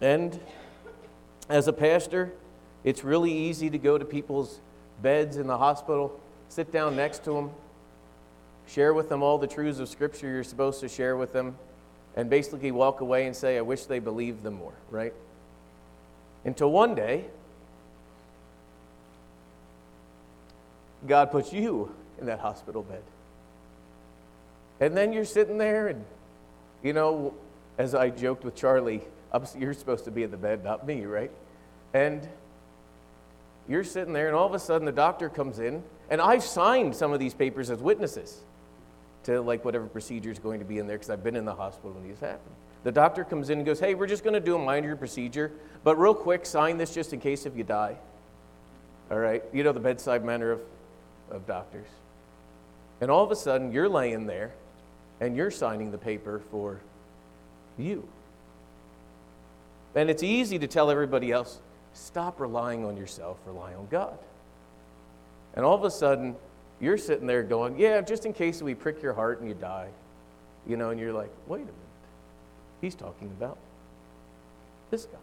And 0.00 0.38
as 1.48 1.68
a 1.68 1.72
pastor, 1.72 2.32
it's 2.84 3.04
really 3.04 3.32
easy 3.32 3.68
to 3.70 3.78
go 3.78 3.98
to 3.98 4.04
people's 4.04 4.60
beds 5.02 5.36
in 5.36 5.46
the 5.46 5.58
hospital, 5.58 6.18
sit 6.48 6.72
down 6.72 6.96
next 6.96 7.24
to 7.24 7.32
them, 7.32 7.50
share 8.66 8.94
with 8.94 9.08
them 9.08 9.22
all 9.22 9.38
the 9.38 9.46
truths 9.46 9.80
of 9.80 9.88
Scripture 9.88 10.28
you're 10.28 10.44
supposed 10.44 10.80
to 10.80 10.88
share 10.88 11.16
with 11.16 11.32
them, 11.32 11.56
and 12.16 12.30
basically 12.30 12.70
walk 12.70 13.00
away 13.00 13.26
and 13.26 13.34
say, 13.34 13.58
I 13.58 13.60
wish 13.60 13.84
they 13.84 13.98
believed 13.98 14.42
them 14.42 14.54
more, 14.54 14.74
right? 14.90 15.12
Until 16.44 16.70
one 16.70 16.94
day, 16.94 17.24
God 21.08 21.30
puts 21.30 21.52
you 21.52 21.94
in 22.20 22.26
that 22.26 22.40
hospital 22.40 22.82
bed. 22.82 23.02
And 24.80 24.96
then 24.96 25.12
you're 25.12 25.24
sitting 25.24 25.58
there, 25.58 25.88
and, 25.88 26.04
you 26.82 26.92
know, 26.92 27.34
as 27.78 27.94
I 27.94 28.10
joked 28.10 28.44
with 28.44 28.54
Charlie, 28.54 29.02
you're 29.58 29.74
supposed 29.74 30.04
to 30.04 30.10
be 30.10 30.22
in 30.22 30.30
the 30.30 30.36
bed, 30.36 30.62
not 30.62 30.86
me, 30.86 31.04
right? 31.04 31.30
And 31.92 32.26
you're 33.68 33.84
sitting 33.84 34.12
there, 34.12 34.26
and 34.26 34.36
all 34.36 34.46
of 34.46 34.54
a 34.54 34.58
sudden 34.58 34.84
the 34.84 34.92
doctor 34.92 35.28
comes 35.28 35.58
in, 35.58 35.82
and 36.10 36.20
I've 36.20 36.44
signed 36.44 36.94
some 36.94 37.12
of 37.12 37.18
these 37.18 37.34
papers 37.34 37.70
as 37.70 37.80
witnesses 37.80 38.40
to 39.24 39.40
like 39.40 39.64
whatever 39.64 39.86
procedure 39.86 40.30
is 40.30 40.38
going 40.38 40.60
to 40.60 40.64
be 40.64 40.78
in 40.78 40.86
there 40.86 40.96
because 40.96 41.10
I've 41.10 41.22
been 41.22 41.36
in 41.36 41.44
the 41.44 41.54
hospital 41.54 41.92
when 41.92 42.08
these 42.08 42.18
happen. 42.20 42.50
The 42.84 42.92
doctor 42.92 43.24
comes 43.24 43.50
in 43.50 43.58
and 43.58 43.66
goes, 43.66 43.80
Hey, 43.80 43.94
we're 43.94 44.06
just 44.06 44.24
going 44.24 44.34
to 44.34 44.40
do 44.40 44.54
a 44.54 44.58
minor 44.58 44.96
procedure, 44.96 45.52
but 45.84 45.98
real 45.98 46.14
quick, 46.14 46.46
sign 46.46 46.78
this 46.78 46.94
just 46.94 47.12
in 47.12 47.20
case 47.20 47.44
if 47.44 47.56
you 47.56 47.64
die. 47.64 47.96
All 49.10 49.18
right? 49.18 49.42
You 49.52 49.64
know 49.64 49.72
the 49.72 49.80
bedside 49.80 50.24
manner 50.24 50.52
of, 50.52 50.60
of 51.30 51.46
doctors. 51.46 51.86
And 53.00 53.10
all 53.10 53.24
of 53.24 53.30
a 53.30 53.36
sudden, 53.36 53.72
you're 53.72 53.88
laying 53.88 54.26
there 54.26 54.52
and 55.20 55.36
you're 55.36 55.50
signing 55.50 55.90
the 55.90 55.98
paper 55.98 56.40
for 56.50 56.80
you. 57.76 58.06
And 59.94 60.10
it's 60.10 60.22
easy 60.22 60.58
to 60.58 60.66
tell 60.66 60.90
everybody 60.90 61.32
else, 61.32 61.58
stop 61.92 62.40
relying 62.40 62.84
on 62.84 62.96
yourself, 62.96 63.38
rely 63.46 63.74
on 63.74 63.88
God. 63.90 64.18
And 65.54 65.64
all 65.64 65.74
of 65.74 65.84
a 65.84 65.90
sudden, 65.90 66.36
you're 66.80 66.98
sitting 66.98 67.26
there 67.26 67.42
going, 67.42 67.78
yeah, 67.78 68.00
just 68.00 68.26
in 68.26 68.32
case 68.32 68.62
we 68.62 68.74
prick 68.74 69.02
your 69.02 69.12
heart 69.12 69.40
and 69.40 69.48
you 69.48 69.54
die. 69.54 69.88
You 70.66 70.76
know, 70.76 70.90
and 70.90 71.00
you're 71.00 71.12
like, 71.12 71.30
wait 71.46 71.62
a 71.62 71.64
minute. 71.64 71.74
He's 72.80 72.94
talking 72.94 73.28
about 73.28 73.58
this 74.90 75.06
guy. 75.06 75.18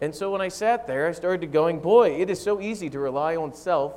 And 0.00 0.14
so 0.14 0.30
when 0.30 0.40
I 0.40 0.48
sat 0.48 0.86
there, 0.86 1.08
I 1.08 1.12
started 1.12 1.52
going, 1.52 1.80
boy, 1.80 2.20
it 2.20 2.28
is 2.28 2.40
so 2.40 2.60
easy 2.60 2.90
to 2.90 2.98
rely 2.98 3.36
on 3.36 3.54
self. 3.54 3.94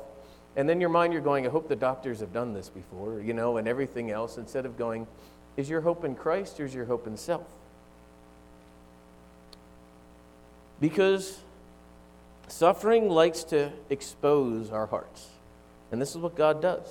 And 0.56 0.68
then 0.68 0.80
your 0.80 0.88
mind, 0.88 1.12
you're 1.12 1.22
going, 1.22 1.46
I 1.46 1.50
hope 1.50 1.68
the 1.68 1.76
doctors 1.76 2.20
have 2.20 2.32
done 2.32 2.54
this 2.54 2.68
before, 2.68 3.20
you 3.20 3.34
know, 3.34 3.58
and 3.58 3.68
everything 3.68 4.10
else, 4.10 4.36
instead 4.36 4.66
of 4.66 4.76
going, 4.78 5.06
is 5.56 5.68
your 5.68 5.82
hope 5.82 6.04
in 6.04 6.14
Christ 6.14 6.58
or 6.58 6.64
is 6.64 6.74
your 6.74 6.86
hope 6.86 7.06
in 7.06 7.16
self? 7.16 7.46
Because 10.80 11.38
suffering 12.48 13.10
likes 13.10 13.44
to 13.44 13.70
expose 13.90 14.70
our 14.70 14.86
hearts. 14.86 15.28
And 15.92 16.00
this 16.00 16.10
is 16.10 16.16
what 16.16 16.34
God 16.34 16.62
does. 16.62 16.86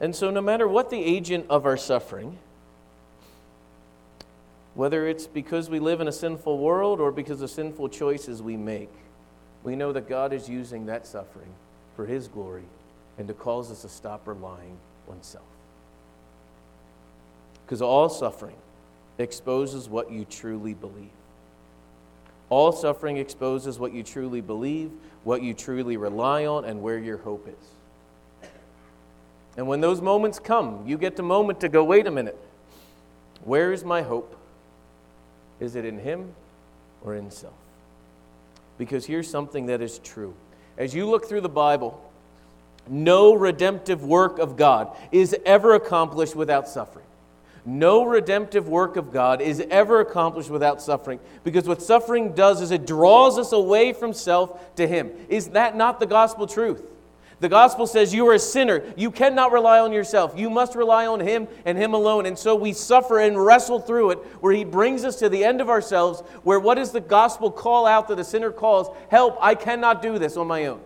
And 0.00 0.14
so, 0.14 0.30
no 0.30 0.40
matter 0.40 0.68
what 0.68 0.90
the 0.90 1.02
agent 1.02 1.46
of 1.48 1.66
our 1.66 1.76
suffering, 1.76 2.38
whether 4.74 5.06
it's 5.06 5.26
because 5.26 5.70
we 5.70 5.78
live 5.78 6.00
in 6.00 6.08
a 6.08 6.12
sinful 6.12 6.58
world 6.58 7.00
or 7.00 7.12
because 7.12 7.40
of 7.42 7.50
sinful 7.50 7.88
choices 7.88 8.42
we 8.42 8.56
make, 8.56 8.90
we 9.62 9.76
know 9.76 9.92
that 9.92 10.08
God 10.08 10.32
is 10.32 10.48
using 10.48 10.86
that 10.86 11.06
suffering 11.06 11.52
for 11.96 12.06
His 12.06 12.28
glory 12.28 12.64
and 13.16 13.28
to 13.28 13.34
cause 13.34 13.70
us 13.70 13.82
to 13.82 13.88
stop 13.88 14.26
relying 14.26 14.76
on 15.08 15.22
self. 15.22 15.44
Because 17.64 17.80
all 17.80 18.08
suffering 18.08 18.56
exposes 19.18 19.88
what 19.88 20.10
you 20.10 20.24
truly 20.24 20.74
believe. 20.74 21.10
All 22.50 22.72
suffering 22.72 23.16
exposes 23.16 23.78
what 23.78 23.92
you 23.92 24.02
truly 24.02 24.40
believe, 24.40 24.90
what 25.22 25.42
you 25.42 25.54
truly 25.54 25.96
rely 25.96 26.46
on, 26.46 26.64
and 26.64 26.82
where 26.82 26.98
your 26.98 27.16
hope 27.16 27.48
is. 27.48 28.48
And 29.56 29.68
when 29.68 29.80
those 29.80 30.00
moments 30.00 30.38
come, 30.38 30.84
you 30.86 30.98
get 30.98 31.16
the 31.16 31.22
moment 31.22 31.60
to 31.60 31.68
go, 31.68 31.84
wait 31.84 32.06
a 32.06 32.10
minute, 32.10 32.38
where 33.44 33.72
is 33.72 33.84
my 33.84 34.02
hope? 34.02 34.36
Is 35.60 35.76
it 35.76 35.84
in 35.84 35.98
Him 35.98 36.34
or 37.02 37.14
in 37.14 37.30
self? 37.30 37.54
Because 38.78 39.06
here's 39.06 39.30
something 39.30 39.66
that 39.66 39.80
is 39.80 39.98
true. 40.00 40.34
As 40.76 40.94
you 40.94 41.08
look 41.08 41.28
through 41.28 41.42
the 41.42 41.48
Bible, 41.48 42.00
no 42.88 43.34
redemptive 43.34 44.04
work 44.04 44.38
of 44.38 44.56
God 44.56 44.96
is 45.12 45.34
ever 45.46 45.74
accomplished 45.74 46.34
without 46.34 46.68
suffering. 46.68 47.06
No 47.66 48.04
redemptive 48.04 48.68
work 48.68 48.96
of 48.96 49.10
God 49.10 49.40
is 49.40 49.60
ever 49.70 50.00
accomplished 50.00 50.50
without 50.50 50.82
suffering 50.82 51.18
because 51.44 51.66
what 51.66 51.80
suffering 51.80 52.34
does 52.34 52.60
is 52.60 52.70
it 52.70 52.86
draws 52.86 53.38
us 53.38 53.52
away 53.52 53.94
from 53.94 54.12
self 54.12 54.74
to 54.76 54.86
Him. 54.86 55.10
Is 55.28 55.48
that 55.50 55.74
not 55.74 55.98
the 55.98 56.06
gospel 56.06 56.46
truth? 56.46 56.82
The 57.40 57.48
gospel 57.48 57.86
says 57.86 58.14
you 58.14 58.26
are 58.28 58.34
a 58.34 58.38
sinner. 58.38 58.82
You 58.96 59.10
cannot 59.10 59.52
rely 59.52 59.80
on 59.80 59.92
yourself. 59.92 60.34
You 60.36 60.48
must 60.48 60.74
rely 60.74 61.06
on 61.06 61.20
Him 61.20 61.48
and 61.64 61.76
Him 61.76 61.92
alone. 61.92 62.26
And 62.26 62.38
so 62.38 62.54
we 62.54 62.72
suffer 62.72 63.18
and 63.18 63.44
wrestle 63.44 63.80
through 63.80 64.10
it, 64.10 64.18
where 64.40 64.52
He 64.52 64.64
brings 64.64 65.04
us 65.04 65.16
to 65.16 65.28
the 65.28 65.44
end 65.44 65.60
of 65.60 65.68
ourselves, 65.68 66.20
where 66.42 66.60
what 66.60 66.76
does 66.76 66.92
the 66.92 67.00
gospel 67.00 67.50
call 67.50 67.86
out 67.86 68.08
that 68.08 68.18
a 68.18 68.24
sinner 68.24 68.50
calls? 68.50 68.88
Help, 69.10 69.36
I 69.40 69.54
cannot 69.54 70.00
do 70.00 70.18
this 70.18 70.36
on 70.36 70.46
my 70.46 70.66
own. 70.66 70.80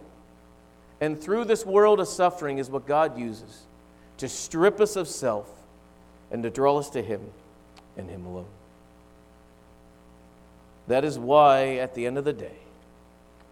And 1.01 1.21
through 1.21 1.45
this 1.45 1.65
world 1.65 2.01
of 2.01 2.09
suffering 2.09 2.59
is 2.59 2.71
what 2.71 2.87
God 2.87 3.19
uses 3.19 3.67
to 4.17 4.29
strip 4.29 4.81
us 4.81 4.97
of 4.97 5.07
self 5.07 5.49
and 6.31 6.43
to 6.43 6.51
draw 6.51 6.79
us 6.79 6.91
to 6.91 7.03
Him 7.03 7.21
and 7.97 8.11
Him 8.11 8.25
alone. 8.25 8.47
That 10.89 11.05
is 11.05 11.19
why, 11.19 11.77
at 11.77 11.95
the 11.95 12.07
end 12.07 12.19
of 12.19 12.25
the 12.25 12.33
day, 12.33 12.57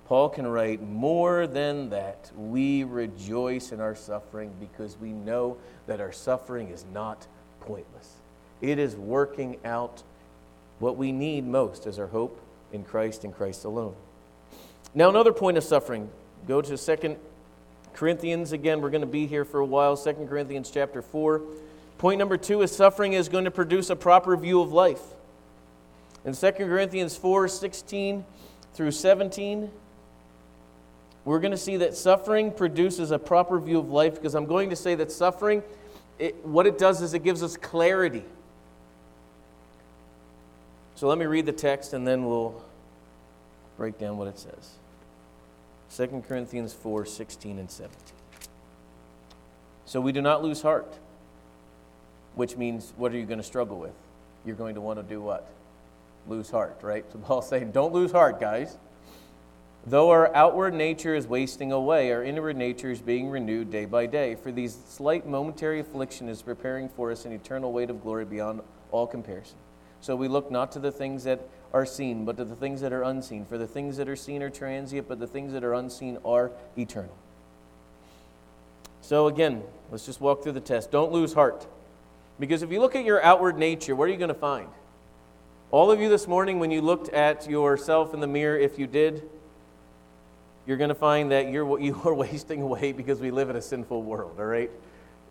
Paul 0.06 0.28
can 0.28 0.46
write, 0.46 0.80
More 0.80 1.46
than 1.46 1.90
that, 1.90 2.30
we 2.36 2.84
rejoice 2.84 3.72
in 3.72 3.80
our 3.80 3.96
suffering 3.96 4.52
because 4.60 4.96
we 4.98 5.12
know 5.12 5.56
that 5.86 6.00
our 6.00 6.12
suffering 6.12 6.68
is 6.68 6.84
not 6.92 7.26
pointless. 7.60 8.12
It 8.60 8.78
is 8.78 8.94
working 8.94 9.58
out 9.64 10.02
what 10.78 10.96
we 10.96 11.10
need 11.10 11.44
most 11.44 11.86
as 11.86 11.98
our 11.98 12.06
hope 12.06 12.40
in 12.72 12.84
Christ 12.84 13.24
and 13.24 13.34
Christ 13.34 13.64
alone. 13.64 13.96
Now, 14.94 15.08
another 15.08 15.32
point 15.32 15.56
of 15.56 15.64
suffering. 15.64 16.08
Go 16.46 16.62
to 16.62 16.78
Second 16.78 17.16
Corinthians 17.92 18.52
again. 18.52 18.80
We're 18.80 18.90
going 18.90 19.00
to 19.00 19.06
be 19.06 19.26
here 19.26 19.44
for 19.44 19.58
a 19.58 19.66
while. 19.66 19.96
Second 19.96 20.28
Corinthians 20.28 20.70
chapter 20.70 21.02
4. 21.02 21.42
Point 21.98 22.18
number 22.18 22.36
two 22.36 22.62
is 22.62 22.70
suffering 22.70 23.14
is 23.14 23.28
going 23.28 23.44
to 23.44 23.50
produce 23.50 23.90
a 23.90 23.96
proper 23.96 24.36
view 24.36 24.60
of 24.60 24.72
life. 24.72 25.02
In 26.24 26.34
2 26.34 26.52
Corinthians 26.52 27.16
4 27.16 27.48
16 27.48 28.24
through 28.74 28.90
17, 28.90 29.70
we're 31.26 31.40
going 31.40 31.50
to 31.50 31.58
see 31.58 31.76
that 31.76 31.94
suffering 31.94 32.50
produces 32.50 33.10
a 33.10 33.18
proper 33.18 33.60
view 33.60 33.78
of 33.78 33.90
life 33.90 34.14
because 34.14 34.34
I'm 34.34 34.46
going 34.46 34.70
to 34.70 34.76
say 34.76 34.94
that 34.94 35.12
suffering, 35.12 35.62
it, 36.18 36.42
what 36.46 36.66
it 36.66 36.78
does 36.78 37.02
is 37.02 37.12
it 37.12 37.22
gives 37.22 37.42
us 37.42 37.58
clarity. 37.58 38.24
So 40.94 41.06
let 41.06 41.18
me 41.18 41.26
read 41.26 41.44
the 41.44 41.52
text 41.52 41.92
and 41.92 42.06
then 42.06 42.24
we'll 42.24 42.64
break 43.76 43.98
down 43.98 44.16
what 44.16 44.28
it 44.28 44.38
says. 44.38 44.70
2 45.94 46.24
Corinthians 46.26 46.72
4 46.72 47.04
16 47.04 47.58
and 47.58 47.70
17. 47.70 47.96
So 49.84 50.00
we 50.00 50.12
do 50.12 50.22
not 50.22 50.42
lose 50.42 50.62
heart 50.62 50.90
which 52.36 52.56
means 52.56 52.92
what 52.96 53.12
are 53.12 53.18
you 53.18 53.26
going 53.26 53.38
to 53.38 53.44
struggle 53.44 53.78
with? 53.78 53.94
You're 54.44 54.56
going 54.56 54.76
to 54.76 54.80
want 54.80 55.00
to 55.00 55.02
do 55.02 55.20
what? 55.20 55.50
Lose 56.28 56.50
heart, 56.50 56.78
right? 56.82 57.04
So 57.12 57.18
Paul's 57.18 57.48
saying, 57.48 57.72
don't 57.72 57.92
lose 57.92 58.12
heart, 58.12 58.38
guys. 58.38 58.76
Though 59.88 60.10
our 60.10 60.34
outward 60.34 60.74
nature 60.74 61.14
is 61.14 61.28
wasting 61.28 61.70
away, 61.70 62.10
our 62.10 62.24
inward 62.24 62.56
nature 62.56 62.90
is 62.90 63.00
being 63.00 63.30
renewed 63.30 63.70
day 63.70 63.84
by 63.84 64.06
day. 64.06 64.34
For 64.34 64.50
these 64.50 64.76
slight 64.88 65.28
momentary 65.28 65.78
affliction 65.78 66.28
is 66.28 66.42
preparing 66.42 66.88
for 66.88 67.12
us 67.12 67.24
an 67.24 67.30
eternal 67.30 67.72
weight 67.72 67.88
of 67.88 68.02
glory 68.02 68.24
beyond 68.24 68.62
all 68.90 69.06
comparison. 69.06 69.56
So 70.00 70.16
we 70.16 70.26
look 70.26 70.50
not 70.50 70.72
to 70.72 70.80
the 70.80 70.90
things 70.90 71.22
that 71.22 71.48
are 71.72 71.86
seen, 71.86 72.24
but 72.24 72.36
to 72.38 72.44
the 72.44 72.56
things 72.56 72.80
that 72.80 72.92
are 72.92 73.04
unseen. 73.04 73.44
For 73.44 73.58
the 73.58 73.66
things 73.66 73.96
that 73.98 74.08
are 74.08 74.16
seen 74.16 74.42
are 74.42 74.50
transient, 74.50 75.06
but 75.06 75.20
the 75.20 75.26
things 75.28 75.52
that 75.52 75.62
are 75.62 75.74
unseen 75.74 76.18
are 76.24 76.50
eternal. 76.76 77.14
So 79.02 79.28
again, 79.28 79.62
let's 79.92 80.04
just 80.04 80.20
walk 80.20 80.42
through 80.42 80.52
the 80.52 80.60
test. 80.60 80.90
Don't 80.90 81.12
lose 81.12 81.32
heart. 81.32 81.64
Because 82.40 82.62
if 82.62 82.72
you 82.72 82.80
look 82.80 82.96
at 82.96 83.04
your 83.04 83.22
outward 83.22 83.56
nature, 83.56 83.94
what 83.94 84.08
are 84.08 84.12
you 84.12 84.18
going 84.18 84.28
to 84.28 84.34
find? 84.34 84.68
All 85.70 85.92
of 85.92 86.00
you 86.00 86.08
this 86.08 86.26
morning, 86.26 86.58
when 86.58 86.72
you 86.72 86.80
looked 86.80 87.08
at 87.10 87.48
yourself 87.48 88.14
in 88.14 88.20
the 88.20 88.26
mirror, 88.26 88.58
if 88.58 88.80
you 88.80 88.88
did, 88.88 89.28
you're 90.66 90.76
going 90.76 90.88
to 90.88 90.94
find 90.94 91.30
that 91.32 91.50
you're, 91.50 91.80
you 91.80 92.00
are 92.04 92.14
wasting 92.14 92.62
away 92.62 92.92
because 92.92 93.20
we 93.20 93.30
live 93.30 93.50
in 93.50 93.56
a 93.56 93.62
sinful 93.62 94.02
world, 94.02 94.36
all 94.38 94.46
right? 94.46 94.70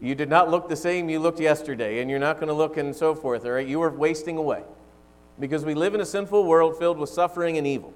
You 0.01 0.15
did 0.15 0.29
not 0.29 0.49
look 0.49 0.67
the 0.67 0.75
same 0.75 1.09
you 1.09 1.19
looked 1.19 1.39
yesterday, 1.39 2.01
and 2.01 2.09
you're 2.09 2.19
not 2.19 2.35
going 2.35 2.47
to 2.47 2.53
look 2.53 2.77
and 2.77 2.95
so 2.95 3.15
forth, 3.15 3.45
all 3.45 3.51
right? 3.51 3.67
You 3.67 3.81
are 3.81 3.89
wasting 3.89 4.37
away 4.37 4.63
because 5.39 5.65
we 5.65 5.73
live 5.73 5.93
in 5.93 6.01
a 6.01 6.05
sinful 6.05 6.45
world 6.45 6.77
filled 6.77 6.97
with 6.97 7.09
suffering 7.09 7.57
and 7.57 7.65
evil. 7.65 7.93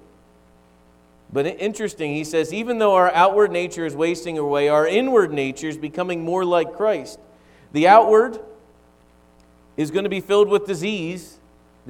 But 1.32 1.46
interesting, 1.46 2.12
he 2.14 2.24
says, 2.24 2.52
even 2.52 2.78
though 2.78 2.94
our 2.94 3.12
outward 3.12 3.52
nature 3.52 3.86
is 3.86 3.94
wasting 3.94 4.36
away, 4.36 4.68
our 4.68 4.86
inward 4.86 5.32
nature 5.32 5.68
is 5.68 5.78
becoming 5.78 6.24
more 6.24 6.44
like 6.44 6.74
Christ. 6.74 7.20
The 7.72 7.86
outward 7.86 8.40
is 9.76 9.90
going 9.90 10.04
to 10.04 10.10
be 10.10 10.20
filled 10.20 10.48
with 10.48 10.66
disease. 10.66 11.38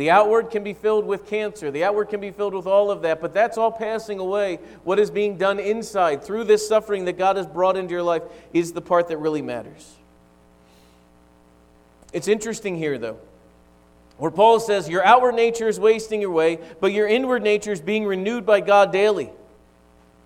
The 0.01 0.09
outward 0.09 0.49
can 0.51 0.65
be 0.65 0.73
filled 0.73 1.05
with 1.05 1.27
cancer. 1.27 1.71
The 1.71 1.85
outward 1.85 2.07
can 2.09 2.21
be 2.21 2.31
filled 2.31 2.55
with 2.55 2.67
all 2.67 2.91
of 2.91 3.03
that, 3.03 3.21
but 3.21 3.35
that's 3.35 3.59
all 3.59 3.71
passing 3.71 4.19
away. 4.19 4.59
What 4.83 4.99
is 4.99 5.11
being 5.11 5.37
done 5.37 5.61
inside 5.61 6.25
through 6.25 6.45
this 6.45 6.67
suffering 6.67 7.05
that 7.05 7.19
God 7.19 7.37
has 7.37 7.47
brought 7.47 7.77
into 7.77 7.93
your 7.93 8.03
life 8.03 8.23
is 8.55 8.73
the 8.73 8.81
part 8.81 9.09
that 9.09 9.19
really 9.19 9.43
matters. 9.43 9.99
It's 12.15 12.29
interesting 12.29 12.79
here, 12.79 12.97
though, 12.97 13.19
where 14.17 14.31
Paul 14.31 14.59
says, 14.59 14.89
Your 14.89 15.05
outward 15.05 15.35
nature 15.35 15.69
is 15.69 15.79
wasting 15.79 16.25
away, 16.25 16.61
but 16.81 16.95
your 16.95 17.07
inward 17.07 17.43
nature 17.43 17.73
is 17.73 17.83
being 17.83 18.07
renewed 18.07 18.47
by 18.47 18.61
God 18.63 18.93
daily. 18.93 19.29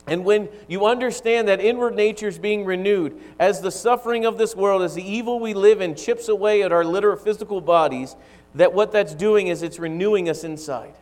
And 0.06 0.24
when 0.24 0.50
you 0.68 0.86
understand 0.86 1.48
that 1.48 1.60
inward 1.60 1.96
nature 1.96 2.28
is 2.28 2.38
being 2.38 2.64
renewed, 2.64 3.20
as 3.40 3.60
the 3.60 3.72
suffering 3.72 4.24
of 4.24 4.38
this 4.38 4.54
world, 4.54 4.82
as 4.82 4.94
the 4.94 5.02
evil 5.02 5.40
we 5.40 5.52
live 5.52 5.80
in 5.80 5.96
chips 5.96 6.28
away 6.28 6.62
at 6.62 6.70
our 6.70 6.84
literal 6.84 7.16
physical 7.16 7.60
bodies, 7.60 8.14
that 8.54 8.72
what 8.72 8.92
that's 8.92 9.14
doing 9.14 9.48
is 9.48 9.62
it's 9.62 9.78
renewing 9.78 10.28
us 10.28 10.44
inside. 10.44 10.94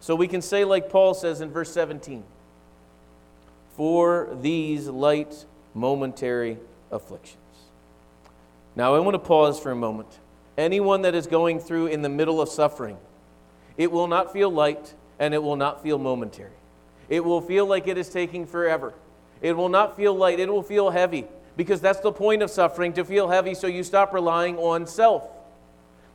So 0.00 0.14
we 0.14 0.28
can 0.28 0.42
say, 0.42 0.64
like 0.64 0.90
Paul 0.90 1.14
says 1.14 1.40
in 1.40 1.50
verse 1.50 1.72
17, 1.72 2.24
for 3.76 4.36
these 4.40 4.86
light 4.86 5.46
momentary 5.72 6.58
afflictions. 6.90 7.38
Now 8.76 8.94
I 8.94 8.98
want 8.98 9.14
to 9.14 9.18
pause 9.18 9.58
for 9.58 9.70
a 9.70 9.76
moment. 9.76 10.08
Anyone 10.56 11.02
that 11.02 11.14
is 11.14 11.26
going 11.26 11.58
through 11.58 11.86
in 11.88 12.02
the 12.02 12.08
middle 12.08 12.40
of 12.40 12.48
suffering, 12.48 12.96
it 13.76 13.90
will 13.90 14.06
not 14.06 14.32
feel 14.32 14.50
light 14.50 14.94
and 15.18 15.34
it 15.34 15.42
will 15.42 15.56
not 15.56 15.82
feel 15.82 15.98
momentary. 15.98 16.50
It 17.08 17.24
will 17.24 17.40
feel 17.40 17.66
like 17.66 17.86
it 17.88 17.98
is 17.98 18.08
taking 18.08 18.46
forever. 18.46 18.94
It 19.42 19.56
will 19.56 19.68
not 19.68 19.96
feel 19.96 20.14
light, 20.14 20.40
it 20.40 20.48
will 20.48 20.62
feel 20.62 20.90
heavy 20.90 21.26
because 21.56 21.80
that's 21.80 22.00
the 22.00 22.12
point 22.12 22.42
of 22.42 22.50
suffering 22.50 22.92
to 22.94 23.04
feel 23.04 23.28
heavy 23.28 23.54
so 23.54 23.66
you 23.66 23.82
stop 23.82 24.12
relying 24.12 24.56
on 24.58 24.86
self. 24.86 25.24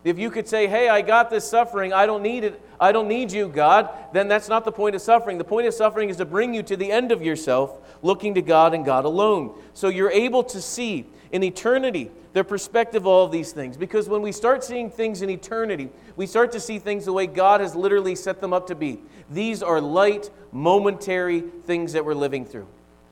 If 0.03 0.17
you 0.17 0.31
could 0.31 0.47
say, 0.47 0.67
"Hey, 0.67 0.87
I 0.87 1.01
got 1.01 1.29
this 1.29 1.47
suffering. 1.47 1.91
I 1.91 2.05
don't 2.05 2.23
need 2.23 2.43
it. 2.45 2.61
I 2.79 2.91
don't 2.91 3.07
need 3.07 3.31
you, 3.31 3.49
God." 3.49 3.89
Then 4.13 4.27
that's 4.27 4.47
not 4.47 4.63
the 4.63 4.71
point 4.71 4.95
of 4.95 5.01
suffering. 5.01 5.37
The 5.37 5.43
point 5.43 5.67
of 5.67 5.73
suffering 5.73 6.09
is 6.09 6.17
to 6.17 6.25
bring 6.25 6.53
you 6.53 6.63
to 6.63 6.77
the 6.77 6.91
end 6.91 7.11
of 7.11 7.21
yourself, 7.21 7.77
looking 8.01 8.33
to 8.35 8.41
God 8.41 8.73
and 8.73 8.85
God 8.85 9.03
alone. 9.03 9.51
So 9.73 9.89
you're 9.89 10.11
able 10.11 10.43
to 10.43 10.61
see 10.61 11.05
in 11.31 11.43
eternity 11.43 12.11
the 12.31 12.43
perspective 12.43 13.03
of 13.03 13.07
all 13.07 13.25
of 13.25 13.31
these 13.31 13.51
things. 13.51 13.75
Because 13.75 14.07
when 14.07 14.21
we 14.21 14.31
start 14.31 14.63
seeing 14.63 14.89
things 14.89 15.21
in 15.21 15.29
eternity, 15.29 15.89
we 16.15 16.25
start 16.27 16.51
to 16.53 16.59
see 16.59 16.79
things 16.79 17.05
the 17.05 17.13
way 17.13 17.27
God 17.27 17.59
has 17.59 17.75
literally 17.75 18.15
set 18.15 18.39
them 18.39 18.53
up 18.53 18.67
to 18.67 18.75
be. 18.75 19.01
These 19.29 19.61
are 19.61 19.81
light, 19.81 20.29
momentary 20.51 21.41
things 21.41 21.93
that 21.93 22.05
we're 22.05 22.13
living 22.13 22.45
through. 22.45 22.67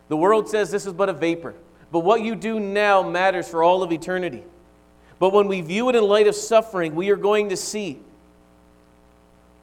The 0.08 0.17
world 0.17 0.47
says 0.47 0.71
this 0.71 0.86
is 0.86 0.93
but 0.93 1.10
a 1.10 1.13
vapor, 1.13 1.56
but 1.91 2.00
what 2.00 2.21
you 2.21 2.36
do 2.36 2.60
now 2.60 3.04
matters 3.04 3.47
for 3.50 3.62
all 3.62 3.84
of 3.84 3.91
eternity. 3.91 4.43
But 5.19 5.34
when 5.34 5.47
we 5.47 5.62
view 5.62 5.89
it 5.89 5.95
in 5.95 6.03
light 6.03 6.27
of 6.27 6.36
suffering, 6.36 6.95
we 6.95 7.10
are 7.10 7.15
going 7.15 7.49
to 7.49 7.58
see 7.58 7.99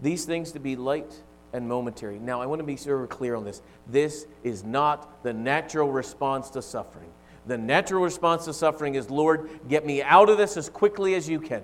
these 0.00 0.24
things 0.24 0.52
to 0.52 0.58
be 0.58 0.76
light 0.76 1.12
and 1.52 1.68
momentary. 1.68 2.18
Now, 2.18 2.42
I 2.42 2.46
want 2.46 2.58
to 2.58 2.64
be 2.64 2.76
super 2.76 3.06
clear 3.06 3.36
on 3.36 3.44
this. 3.44 3.62
This 3.86 4.26
is 4.42 4.64
not 4.64 5.22
the 5.22 5.32
natural 5.32 5.90
response 5.92 6.50
to 6.50 6.62
suffering. 6.62 7.08
The 7.46 7.56
natural 7.56 8.02
response 8.02 8.46
to 8.46 8.52
suffering 8.52 8.96
is, 8.96 9.10
Lord, 9.10 9.48
get 9.68 9.86
me 9.86 10.02
out 10.02 10.28
of 10.28 10.38
this 10.38 10.56
as 10.56 10.68
quickly 10.68 11.14
as 11.14 11.28
you 11.28 11.40
can. 11.40 11.62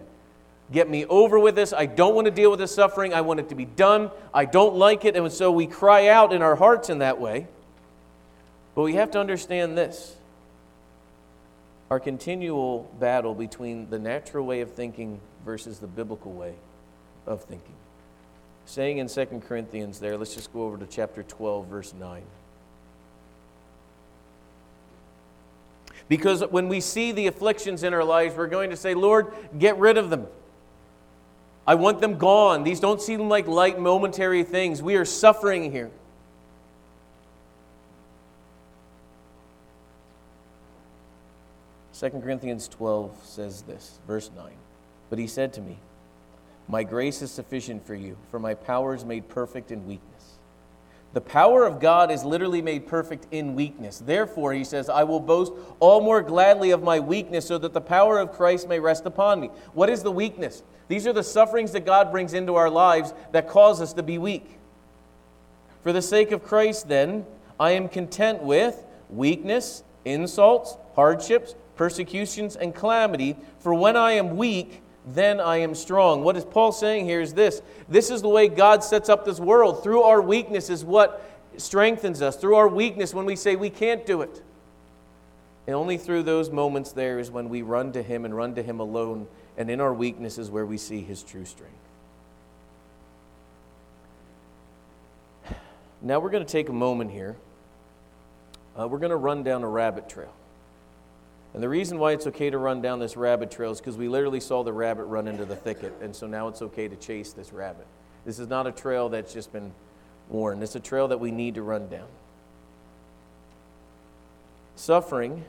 Get 0.72 0.88
me 0.88 1.05
over 1.07 1.38
with 1.38 1.57
this. 1.57 1.72
I 1.72 1.87
don't 1.87 2.14
want 2.14 2.26
to 2.26 2.31
deal 2.31 2.50
with 2.50 2.61
this 2.61 2.72
suffering. 2.72 3.12
I 3.12 3.22
want 3.22 3.40
it 3.40 3.48
to 3.48 3.57
be 3.57 3.64
done. 3.64 4.11
I 4.33 4.44
don't 4.44 4.76
like 4.76 5.05
it. 5.05 5.16
And 5.16 5.33
so 5.33 5.50
we 5.50 5.66
cry 5.66 6.07
out 6.09 6.33
in 6.33 6.42
our 6.42 6.55
hearts 6.55 6.90
in 6.90 6.98
that 6.98 7.20
way. 7.20 7.48
But 8.76 8.83
we 8.83 8.94
have 8.94 9.11
to 9.12 9.18
understand 9.18 9.76
this 9.76 10.16
our 11.90 11.98
continual 11.98 12.88
battle 13.00 13.35
between 13.35 13.90
the 13.90 13.98
natural 13.98 14.46
way 14.46 14.61
of 14.61 14.72
thinking 14.72 15.20
versus 15.44 15.81
the 15.81 15.88
biblical 15.88 16.33
way 16.33 16.55
of 17.26 17.42
thinking. 17.42 17.74
Saying 18.64 18.98
in 18.98 19.09
2 19.09 19.42
Corinthians 19.48 19.98
there, 19.98 20.16
let's 20.16 20.35
just 20.35 20.53
go 20.53 20.62
over 20.62 20.79
to 20.79 20.87
chapter 20.87 21.24
12, 21.24 21.66
verse 21.66 21.92
9. 21.92 22.22
Because 26.09 26.42
when 26.50 26.68
we 26.68 26.81
see 26.81 27.11
the 27.11 27.26
afflictions 27.26 27.83
in 27.83 27.92
our 27.92 28.05
lives, 28.05 28.37
we're 28.37 28.46
going 28.46 28.70
to 28.70 28.76
say, 28.76 28.94
Lord, 28.94 29.33
get 29.59 29.76
rid 29.79 29.98
of 29.98 30.11
them. 30.11 30.26
I 31.66 31.74
want 31.74 32.00
them 32.00 32.18
gone. 32.18 32.62
These 32.64 32.81
don't 32.81 33.00
seem 33.00 33.29
like 33.29 33.46
light, 33.46 33.79
momentary 33.79 34.44
things. 34.44 34.83
We 34.83 34.96
are 34.96 35.05
suffering 35.05 35.70
here. 35.72 35.90
Second 42.00 42.22
Corinthians 42.22 42.66
12 42.66 43.14
says 43.26 43.60
this, 43.60 43.98
verse 44.06 44.30
9. 44.34 44.46
But 45.10 45.18
he 45.18 45.26
said 45.26 45.52
to 45.52 45.60
me, 45.60 45.76
My 46.66 46.82
grace 46.82 47.20
is 47.20 47.30
sufficient 47.30 47.86
for 47.86 47.94
you, 47.94 48.16
for 48.30 48.38
my 48.38 48.54
power 48.54 48.94
is 48.94 49.04
made 49.04 49.28
perfect 49.28 49.70
in 49.70 49.86
weakness. 49.86 50.38
The 51.12 51.20
power 51.20 51.66
of 51.66 51.78
God 51.78 52.10
is 52.10 52.24
literally 52.24 52.62
made 52.62 52.86
perfect 52.86 53.26
in 53.32 53.54
weakness. 53.54 53.98
Therefore, 53.98 54.54
he 54.54 54.64
says, 54.64 54.88
I 54.88 55.04
will 55.04 55.20
boast 55.20 55.52
all 55.78 56.00
more 56.00 56.22
gladly 56.22 56.70
of 56.70 56.82
my 56.82 57.00
weakness 57.00 57.46
so 57.46 57.58
that 57.58 57.74
the 57.74 57.82
power 57.82 58.18
of 58.18 58.32
Christ 58.32 58.66
may 58.66 58.80
rest 58.80 59.04
upon 59.04 59.38
me. 59.38 59.48
What 59.74 59.90
is 59.90 60.02
the 60.02 60.10
weakness? 60.10 60.62
These 60.88 61.06
are 61.06 61.12
the 61.12 61.22
sufferings 61.22 61.72
that 61.72 61.84
God 61.84 62.10
brings 62.10 62.32
into 62.32 62.54
our 62.54 62.70
lives 62.70 63.12
that 63.32 63.46
cause 63.46 63.82
us 63.82 63.92
to 63.92 64.02
be 64.02 64.16
weak. 64.16 64.58
For 65.82 65.92
the 65.92 66.00
sake 66.00 66.32
of 66.32 66.44
Christ, 66.44 66.88
then, 66.88 67.26
I 67.58 67.72
am 67.72 67.90
content 67.90 68.42
with 68.42 68.82
weakness, 69.10 69.84
insults, 70.06 70.78
hardships, 70.94 71.54
persecutions, 71.80 72.56
and 72.56 72.74
calamity. 72.74 73.34
For 73.60 73.72
when 73.72 73.96
I 73.96 74.12
am 74.12 74.36
weak, 74.36 74.82
then 75.06 75.40
I 75.40 75.60
am 75.60 75.74
strong. 75.74 76.22
What 76.22 76.36
is 76.36 76.44
Paul 76.44 76.72
saying 76.72 77.06
here 77.06 77.22
is 77.22 77.32
this 77.32 77.62
this 77.88 78.10
is 78.10 78.20
the 78.20 78.28
way 78.28 78.48
God 78.48 78.84
sets 78.84 79.08
up 79.08 79.24
this 79.24 79.40
world. 79.40 79.82
Through 79.82 80.02
our 80.02 80.20
weakness 80.20 80.68
is 80.68 80.84
what 80.84 81.24
strengthens 81.56 82.20
us. 82.20 82.36
Through 82.36 82.56
our 82.56 82.68
weakness, 82.68 83.14
when 83.14 83.24
we 83.24 83.34
say 83.34 83.56
we 83.56 83.70
can't 83.70 84.04
do 84.04 84.20
it. 84.20 84.42
And 85.66 85.74
only 85.74 85.96
through 85.96 86.24
those 86.24 86.50
moments 86.50 86.92
there 86.92 87.18
is 87.18 87.30
when 87.30 87.48
we 87.48 87.62
run 87.62 87.92
to 87.92 88.02
Him 88.02 88.26
and 88.26 88.36
run 88.36 88.54
to 88.56 88.62
Him 88.62 88.78
alone. 88.78 89.26
And 89.56 89.70
in 89.70 89.80
our 89.80 89.94
weakness 89.94 90.36
is 90.36 90.50
where 90.50 90.66
we 90.66 90.76
see 90.76 91.00
His 91.00 91.22
true 91.22 91.46
strength. 91.46 91.72
Now 96.02 96.20
we're 96.20 96.28
going 96.28 96.44
to 96.44 96.52
take 96.52 96.68
a 96.68 96.74
moment 96.74 97.10
here. 97.10 97.36
Uh, 98.78 98.86
we're 98.86 98.98
going 98.98 99.12
to 99.12 99.16
run 99.16 99.44
down 99.44 99.62
a 99.62 99.68
rabbit 99.68 100.10
trail. 100.10 100.34
And 101.52 101.62
the 101.62 101.68
reason 101.68 101.98
why 101.98 102.12
it's 102.12 102.26
okay 102.28 102.50
to 102.50 102.58
run 102.58 102.80
down 102.80 103.00
this 103.00 103.16
rabbit 103.16 103.50
trail 103.50 103.72
is 103.72 103.78
because 103.78 103.96
we 103.96 104.08
literally 104.08 104.40
saw 104.40 104.62
the 104.62 104.72
rabbit 104.72 105.04
run 105.04 105.26
into 105.26 105.44
the 105.44 105.56
thicket, 105.56 105.94
and 106.00 106.14
so 106.14 106.26
now 106.26 106.48
it's 106.48 106.62
okay 106.62 106.86
to 106.86 106.96
chase 106.96 107.32
this 107.32 107.52
rabbit. 107.52 107.86
This 108.24 108.38
is 108.38 108.48
not 108.48 108.66
a 108.66 108.72
trail 108.72 109.08
that's 109.08 109.32
just 109.32 109.52
been 109.52 109.72
worn, 110.28 110.62
it's 110.62 110.76
a 110.76 110.80
trail 110.80 111.08
that 111.08 111.18
we 111.18 111.32
need 111.32 111.56
to 111.56 111.62
run 111.62 111.88
down. 111.88 112.06
Suffering, 114.76 115.44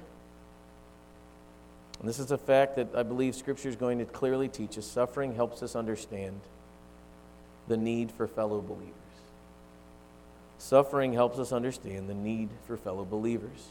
and 1.99 2.09
this 2.09 2.17
is 2.17 2.31
a 2.31 2.37
fact 2.37 2.77
that 2.77 2.87
I 2.95 3.03
believe 3.03 3.35
Scripture 3.35 3.69
is 3.69 3.75
going 3.75 3.99
to 3.99 4.05
clearly 4.05 4.47
teach 4.47 4.77
us 4.79 4.87
suffering 4.87 5.35
helps 5.35 5.61
us 5.61 5.75
understand 5.75 6.41
the 7.67 7.77
need 7.77 8.11
for 8.11 8.27
fellow 8.27 8.59
believers. 8.59 8.95
Suffering 10.57 11.13
helps 11.13 11.37
us 11.37 11.51
understand 11.51 12.09
the 12.09 12.15
need 12.15 12.49
for 12.65 12.75
fellow 12.75 13.05
believers. 13.05 13.69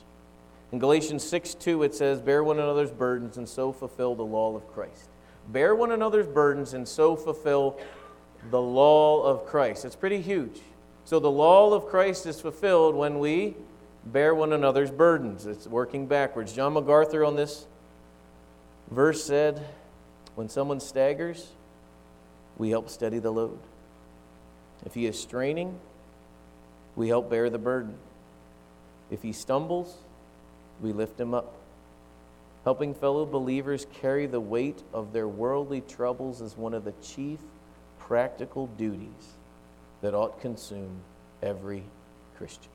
In 0.73 0.79
Galatians 0.79 1.25
6 1.25 1.55
2, 1.55 1.83
it 1.83 1.95
says, 1.95 2.21
Bear 2.21 2.45
one 2.45 2.59
another's 2.59 2.91
burdens 2.91 3.37
and 3.37 3.49
so 3.49 3.73
fulfill 3.73 4.15
the 4.15 4.25
law 4.25 4.55
of 4.55 4.67
Christ. 4.73 5.09
Bear 5.49 5.75
one 5.75 5.91
another's 5.91 6.29
burdens 6.29 6.75
and 6.75 6.87
so 6.87 7.17
fulfill 7.17 7.79
the 8.51 8.61
law 8.61 9.23
of 9.23 9.47
Christ. 9.47 9.85
It's 9.85 9.97
pretty 9.97 10.21
huge. 10.21 10.61
So 11.05 11.19
the 11.19 11.31
law 11.31 11.73
of 11.73 11.87
Christ 11.87 12.27
is 12.27 12.41
fulfilled 12.41 12.95
when 12.95 13.19
we 13.19 13.57
bear 14.07 14.35
one 14.35 14.53
another's 14.53 14.91
burdens. 14.91 15.47
It's 15.47 15.67
working 15.67 16.07
backwards. 16.07 16.53
John 16.53 16.75
MacArthur 16.75 17.25
on 17.25 17.37
this 17.37 17.67
verse 18.91 19.25
said, 19.25 19.67
When 20.37 20.49
someone 20.49 20.79
staggers, 20.79 21.49
we 22.57 22.71
help 22.71 22.89
steady 22.89 23.19
the 23.19 23.33
load. 23.33 23.59
If 24.87 24.95
he 24.95 25.07
is 25.07 25.19
straining, 25.19 25.79
we 26.95 27.09
help 27.09 27.29
bear 27.29 27.51
the 27.51 27.59
burden. 27.59 27.97
If 29.11 29.23
he 29.23 29.33
stumbles, 29.33 29.97
we 30.83 30.93
lift 30.93 31.21
him 31.21 31.35
up. 31.35 31.55
Helping 32.65 32.95
fellow 32.95 33.25
believers 33.25 33.87
carry 34.01 34.27
the 34.27 34.41
weight 34.41 34.83
of 34.93 35.13
their 35.13 35.29
worldly 35.29 35.81
troubles 35.81 36.41
is 36.41 36.57
one 36.57 36.75
of 36.75 36.85
the 36.85 36.95
chief 37.03 37.39
practical 37.99 38.67
duties 38.67 39.37
that 40.03 40.15
ought 40.15 40.37
to 40.37 40.43
consume 40.43 41.01
every 41.43 41.83
Christian. 42.37 42.71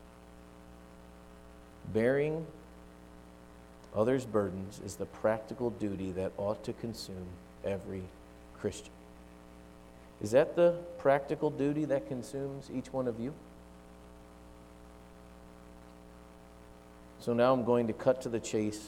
Bearing 1.92 2.46
others' 3.94 4.24
burdens 4.24 4.80
is 4.84 4.96
the 4.96 5.06
practical 5.06 5.70
duty 5.70 6.10
that 6.12 6.32
ought 6.36 6.64
to 6.64 6.72
consume 6.72 7.26
every 7.64 8.02
Christian. 8.58 8.92
Is 10.20 10.30
that 10.32 10.56
the 10.56 10.76
practical 10.98 11.50
duty 11.50 11.84
that 11.84 12.08
consumes 12.08 12.70
each 12.74 12.92
one 12.92 13.06
of 13.06 13.20
you? 13.20 13.34
So 17.26 17.34
now 17.34 17.52
I'm 17.52 17.64
going 17.64 17.88
to 17.88 17.92
cut 17.92 18.22
to 18.22 18.28
the 18.28 18.38
chase 18.38 18.86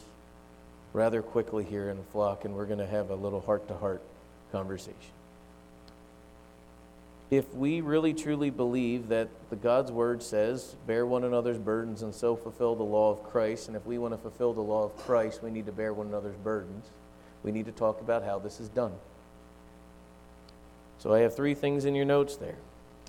rather 0.92 1.22
quickly 1.22 1.64
here 1.64 1.90
in 1.90 1.96
the 1.96 2.04
flock, 2.04 2.44
and 2.44 2.54
we're 2.54 2.66
going 2.66 2.78
to 2.78 2.86
have 2.86 3.10
a 3.10 3.16
little 3.16 3.40
heart 3.40 3.66
to 3.66 3.74
heart 3.74 4.00
conversation. 4.52 4.94
If 7.32 7.52
we 7.52 7.80
really 7.80 8.14
truly 8.14 8.50
believe 8.50 9.08
that 9.08 9.28
the 9.50 9.56
God's 9.56 9.90
word 9.90 10.22
says, 10.22 10.76
bear 10.86 11.04
one 11.04 11.24
another's 11.24 11.58
burdens 11.58 12.02
and 12.02 12.14
so 12.14 12.36
fulfill 12.36 12.76
the 12.76 12.84
law 12.84 13.10
of 13.10 13.24
Christ, 13.24 13.66
and 13.66 13.76
if 13.76 13.84
we 13.84 13.98
want 13.98 14.14
to 14.14 14.18
fulfill 14.18 14.52
the 14.52 14.60
law 14.60 14.84
of 14.84 14.96
Christ, 14.96 15.42
we 15.42 15.50
need 15.50 15.66
to 15.66 15.72
bear 15.72 15.92
one 15.92 16.06
another's 16.06 16.36
burdens, 16.36 16.86
we 17.42 17.50
need 17.50 17.66
to 17.66 17.72
talk 17.72 18.00
about 18.00 18.22
how 18.22 18.38
this 18.38 18.60
is 18.60 18.68
done. 18.68 18.92
So 21.00 21.12
I 21.12 21.18
have 21.22 21.34
three 21.34 21.54
things 21.54 21.86
in 21.86 21.96
your 21.96 22.06
notes 22.06 22.36
there. 22.36 22.58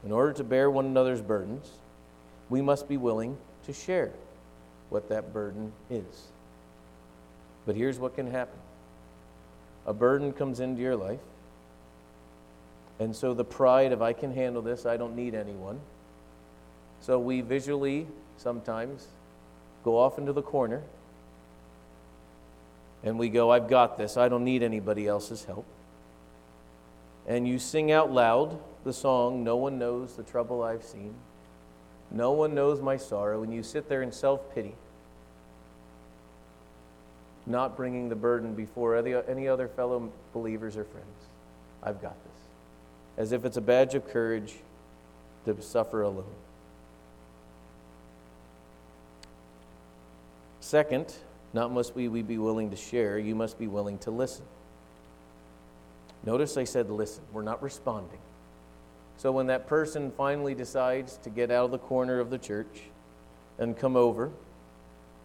In 0.04 0.12
order 0.12 0.34
to 0.34 0.44
bear 0.44 0.72
one 0.72 0.88
another's 0.88 1.22
burdens, 1.22 1.70
we 2.50 2.64
must 2.64 2.90
be 2.90 2.98
willing 2.98 3.38
to 3.68 3.74
share 3.74 4.12
what 4.90 5.10
that 5.10 5.34
burden 5.34 5.72
is. 5.90 6.28
But 7.66 7.76
here's 7.76 8.00
what 8.00 8.16
can 8.16 8.30
happen 8.30 8.60
a 9.86 9.94
burden 9.94 10.34
comes 10.34 10.60
into 10.60 10.82
your 10.82 10.96
life, 10.96 11.20
and 13.00 13.16
so 13.16 13.34
the 13.34 13.46
pride 13.46 13.92
of, 13.92 14.02
I 14.02 14.14
can 14.14 14.34
handle 14.34 14.62
this, 14.62 14.86
I 14.86 14.98
don't 14.98 15.16
need 15.16 15.34
anyone. 15.34 15.80
So 17.02 17.18
we 17.18 17.42
visually 17.42 18.08
sometimes 18.38 19.08
go 19.84 19.98
off 19.98 20.18
into 20.18 20.34
the 20.34 20.42
corner 20.42 20.84
and 23.04 23.18
we 23.18 23.30
go, 23.30 23.52
I've 23.52 23.70
got 23.70 23.98
this, 23.98 24.18
I 24.18 24.28
don't 24.28 24.44
need 24.44 24.64
anybody 24.64 25.08
else's 25.08 25.46
help 25.46 25.66
and 27.30 27.48
you 27.48 27.60
sing 27.60 27.92
out 27.92 28.12
loud 28.12 28.60
the 28.84 28.92
song, 28.92 29.44
No 29.44 29.56
One 29.56 29.78
Knows 29.78 30.16
the 30.16 30.24
Trouble 30.24 30.64
I've 30.64 30.84
Seen, 30.84 31.14
No 32.12 32.32
One 32.32 32.56
Knows 32.56 32.82
My 32.82 32.98
Sorrow, 32.98 33.44
and 33.44 33.54
you 33.54 33.62
sit 33.62 33.88
there 33.88 34.02
in 34.02 34.12
self 34.12 34.54
pity, 34.54 34.76
not 37.46 37.78
bringing 37.78 38.10
the 38.10 38.16
burden 38.16 38.54
before 38.54 38.96
any 38.96 39.48
other 39.48 39.68
fellow 39.68 40.12
believers 40.34 40.76
or 40.76 40.84
friends. 40.86 41.08
I've 41.84 42.02
got 42.02 42.16
this. 42.24 42.34
As 43.18 43.32
if 43.32 43.46
it's 43.46 43.58
a 43.58 43.62
badge 43.62 43.96
of 43.96 44.08
courage 44.10 44.56
to 45.46 45.62
suffer 45.62 46.02
alone. 46.02 46.26
Second, 50.62 51.16
not 51.54 51.72
must 51.72 51.96
we, 51.96 52.08
we 52.08 52.22
be 52.22 52.38
willing 52.38 52.70
to 52.70 52.76
share, 52.76 53.18
you 53.18 53.34
must 53.34 53.58
be 53.58 53.68
willing 53.68 53.98
to 54.00 54.12
listen. 54.12 54.46
Notice 56.24 56.58
I 56.58 56.64
said 56.66 56.90
listen, 56.90 57.24
we're 57.32 57.42
not 57.42 57.64
responding. 57.64 58.20
So 59.20 59.34
when 59.34 59.48
that 59.48 59.68
person 59.68 60.12
finally 60.12 60.56
decides 60.56 61.18
to 61.24 61.30
get 61.30 61.52
out 61.52 61.66
of 61.66 61.72
the 61.72 61.78
corner 61.78 62.22
of 62.22 62.30
the 62.30 62.38
church 62.38 62.84
and 63.58 63.78
come 63.78 63.98
over, 63.98 64.32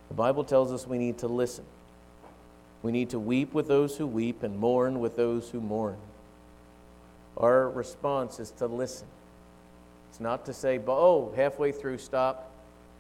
the 0.09 0.15
Bible 0.15 0.43
tells 0.43 0.73
us 0.73 0.85
we 0.85 0.99
need 0.99 1.19
to 1.19 1.29
listen. 1.29 1.65
We 2.83 2.91
need 2.91 3.11
to 3.11 3.21
weep 3.21 3.55
with 3.55 3.69
those 3.69 3.97
who 3.97 4.09
weep 4.09 4.43
and 4.43 4.59
mourn 4.59 4.99
with 4.99 5.15
those 5.15 5.49
who 5.49 5.61
mourn. 5.61 5.97
Our 7.37 7.71
response 7.71 8.41
is 8.41 8.51
to 8.59 8.67
listen. 8.67 9.07
It's 10.11 10.19
not 10.19 10.45
to 10.47 10.53
say, 10.53 10.81
oh, 10.89 11.33
halfway 11.37 11.71
through, 11.71 11.99
stop. 11.99 12.51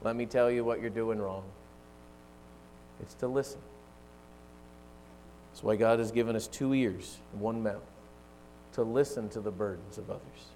Let 0.00 0.14
me 0.14 0.26
tell 0.26 0.48
you 0.48 0.64
what 0.64 0.80
you're 0.80 0.90
doing 0.90 1.18
wrong. 1.18 1.42
It's 3.00 3.14
to 3.14 3.26
listen. 3.26 3.58
That's 5.50 5.64
why 5.64 5.74
God 5.74 5.98
has 5.98 6.12
given 6.12 6.36
us 6.36 6.46
two 6.46 6.72
ears 6.72 7.18
and 7.32 7.40
one 7.40 7.64
mouth 7.64 7.82
to 8.74 8.84
listen 8.84 9.28
to 9.30 9.40
the 9.40 9.50
burdens 9.50 9.98
of 9.98 10.08
others. 10.08 10.53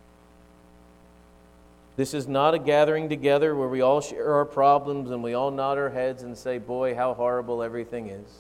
This 1.99 2.15
is 2.15 2.29
not 2.29 2.55
a 2.55 2.61
gathering 2.61 3.09
together 3.09 3.57
where 3.57 3.67
we 3.67 3.81
all 3.81 4.01
share 4.01 4.33
our 4.35 4.45
problems 4.45 5.11
and 5.11 5.21
we 5.21 5.35
all 5.35 5.51
nod 5.51 5.79
our 5.79 5.91
heads 5.91 6.23
and 6.23 6.39
say, 6.39 6.59
Boy, 6.59 6.95
how 6.95 7.13
horrible 7.13 7.61
everything 7.61 8.11
is. 8.11 8.39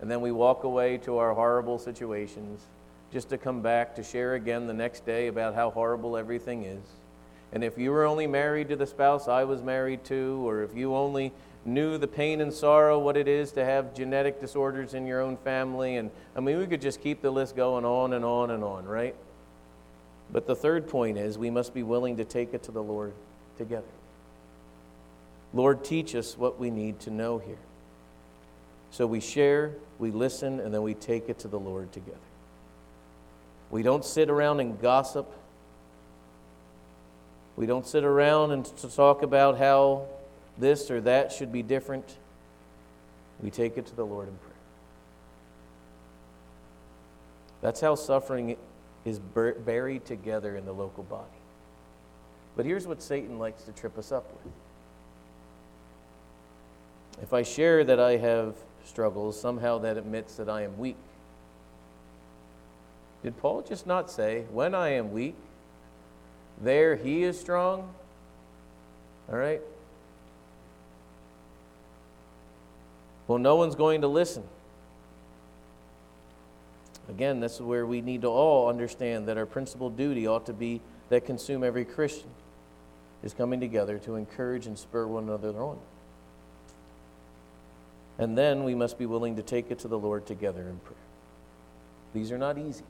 And 0.00 0.10
then 0.10 0.22
we 0.22 0.32
walk 0.32 0.64
away 0.64 0.96
to 1.04 1.18
our 1.18 1.34
horrible 1.34 1.78
situations 1.78 2.62
just 3.12 3.28
to 3.28 3.36
come 3.36 3.60
back 3.60 3.94
to 3.96 4.02
share 4.02 4.32
again 4.32 4.66
the 4.66 4.72
next 4.72 5.04
day 5.04 5.26
about 5.26 5.54
how 5.54 5.70
horrible 5.70 6.16
everything 6.16 6.64
is. 6.64 6.80
And 7.52 7.62
if 7.62 7.76
you 7.76 7.90
were 7.90 8.06
only 8.06 8.26
married 8.26 8.70
to 8.70 8.76
the 8.76 8.86
spouse 8.86 9.28
I 9.28 9.44
was 9.44 9.60
married 9.60 10.02
to, 10.04 10.42
or 10.48 10.62
if 10.62 10.74
you 10.74 10.94
only 10.94 11.34
knew 11.66 11.98
the 11.98 12.08
pain 12.08 12.40
and 12.40 12.50
sorrow, 12.50 12.98
what 12.98 13.18
it 13.18 13.28
is 13.28 13.52
to 13.52 13.62
have 13.62 13.92
genetic 13.92 14.40
disorders 14.40 14.94
in 14.94 15.06
your 15.06 15.20
own 15.20 15.36
family. 15.36 15.96
And 15.96 16.10
I 16.34 16.40
mean, 16.40 16.56
we 16.56 16.66
could 16.66 16.80
just 16.80 17.02
keep 17.02 17.20
the 17.20 17.30
list 17.30 17.56
going 17.56 17.84
on 17.84 18.14
and 18.14 18.24
on 18.24 18.52
and 18.52 18.64
on, 18.64 18.86
right? 18.86 19.14
But 20.32 20.46
the 20.46 20.54
third 20.54 20.88
point 20.88 21.18
is 21.18 21.36
we 21.36 21.50
must 21.50 21.74
be 21.74 21.82
willing 21.82 22.16
to 22.18 22.24
take 22.24 22.54
it 22.54 22.62
to 22.64 22.72
the 22.72 22.82
Lord 22.82 23.12
together. 23.58 23.84
Lord, 25.52 25.84
teach 25.84 26.14
us 26.14 26.38
what 26.38 26.60
we 26.60 26.70
need 26.70 27.00
to 27.00 27.10
know 27.10 27.38
here. 27.38 27.58
So 28.92 29.06
we 29.06 29.20
share, 29.20 29.72
we 29.98 30.10
listen, 30.10 30.60
and 30.60 30.72
then 30.72 30.82
we 30.82 30.94
take 30.94 31.28
it 31.28 31.40
to 31.40 31.48
the 31.48 31.58
Lord 31.58 31.92
together. 31.92 32.18
We 33.70 33.82
don't 33.82 34.04
sit 34.04 34.30
around 34.30 34.60
and 34.60 34.80
gossip. 34.80 35.30
We 37.56 37.66
don't 37.66 37.86
sit 37.86 38.04
around 38.04 38.52
and 38.52 38.64
talk 38.94 39.22
about 39.22 39.58
how 39.58 40.06
this 40.60 40.90
or 40.90 41.00
that 41.00 41.32
should 41.32 41.50
be 41.50 41.62
different, 41.62 42.16
we 43.42 43.50
take 43.50 43.78
it 43.78 43.86
to 43.86 43.96
the 43.96 44.04
Lord 44.04 44.28
in 44.28 44.34
prayer. 44.34 44.50
That's 47.62 47.80
how 47.80 47.94
suffering 47.94 48.56
is 49.04 49.18
buried 49.18 50.04
together 50.04 50.56
in 50.56 50.64
the 50.64 50.72
local 50.72 51.04
body. 51.04 51.24
But 52.56 52.66
here's 52.66 52.86
what 52.86 53.02
Satan 53.02 53.38
likes 53.38 53.62
to 53.62 53.72
trip 53.72 53.96
us 53.96 54.12
up 54.12 54.26
with. 54.32 54.52
If 57.22 57.32
I 57.32 57.42
share 57.42 57.84
that 57.84 58.00
I 58.00 58.16
have 58.16 58.56
struggles, 58.84 59.40
somehow 59.40 59.78
that 59.78 59.96
admits 59.96 60.36
that 60.36 60.48
I 60.48 60.62
am 60.62 60.78
weak. 60.78 60.96
Did 63.22 63.38
Paul 63.38 63.62
just 63.62 63.86
not 63.86 64.10
say, 64.10 64.44
when 64.50 64.74
I 64.74 64.90
am 64.90 65.12
weak, 65.12 65.36
there 66.60 66.96
he 66.96 67.22
is 67.22 67.38
strong? 67.38 67.94
All 69.30 69.38
right? 69.38 69.60
Well, 73.26 73.38
no 73.38 73.56
one's 73.56 73.74
going 73.74 74.00
to 74.00 74.08
listen. 74.08 74.42
Again, 77.10 77.40
this 77.40 77.56
is 77.56 77.62
where 77.62 77.84
we 77.84 78.00
need 78.00 78.22
to 78.22 78.28
all 78.28 78.68
understand 78.68 79.28
that 79.28 79.36
our 79.36 79.46
principal 79.46 79.90
duty 79.90 80.26
ought 80.26 80.46
to 80.46 80.52
be 80.52 80.80
that 81.08 81.26
consume 81.26 81.64
every 81.64 81.84
Christian 81.84 82.30
is 83.22 83.34
coming 83.34 83.60
together 83.60 83.98
to 83.98 84.14
encourage 84.14 84.66
and 84.66 84.78
spur 84.78 85.06
one 85.06 85.24
another 85.24 85.50
on. 85.60 85.78
And 88.18 88.38
then 88.38 88.64
we 88.64 88.74
must 88.74 88.98
be 88.98 89.06
willing 89.06 89.36
to 89.36 89.42
take 89.42 89.70
it 89.70 89.80
to 89.80 89.88
the 89.88 89.98
Lord 89.98 90.26
together 90.26 90.62
in 90.62 90.78
prayer. 90.78 90.96
These 92.14 92.32
are 92.32 92.38
not 92.38 92.58
easy. 92.58 92.84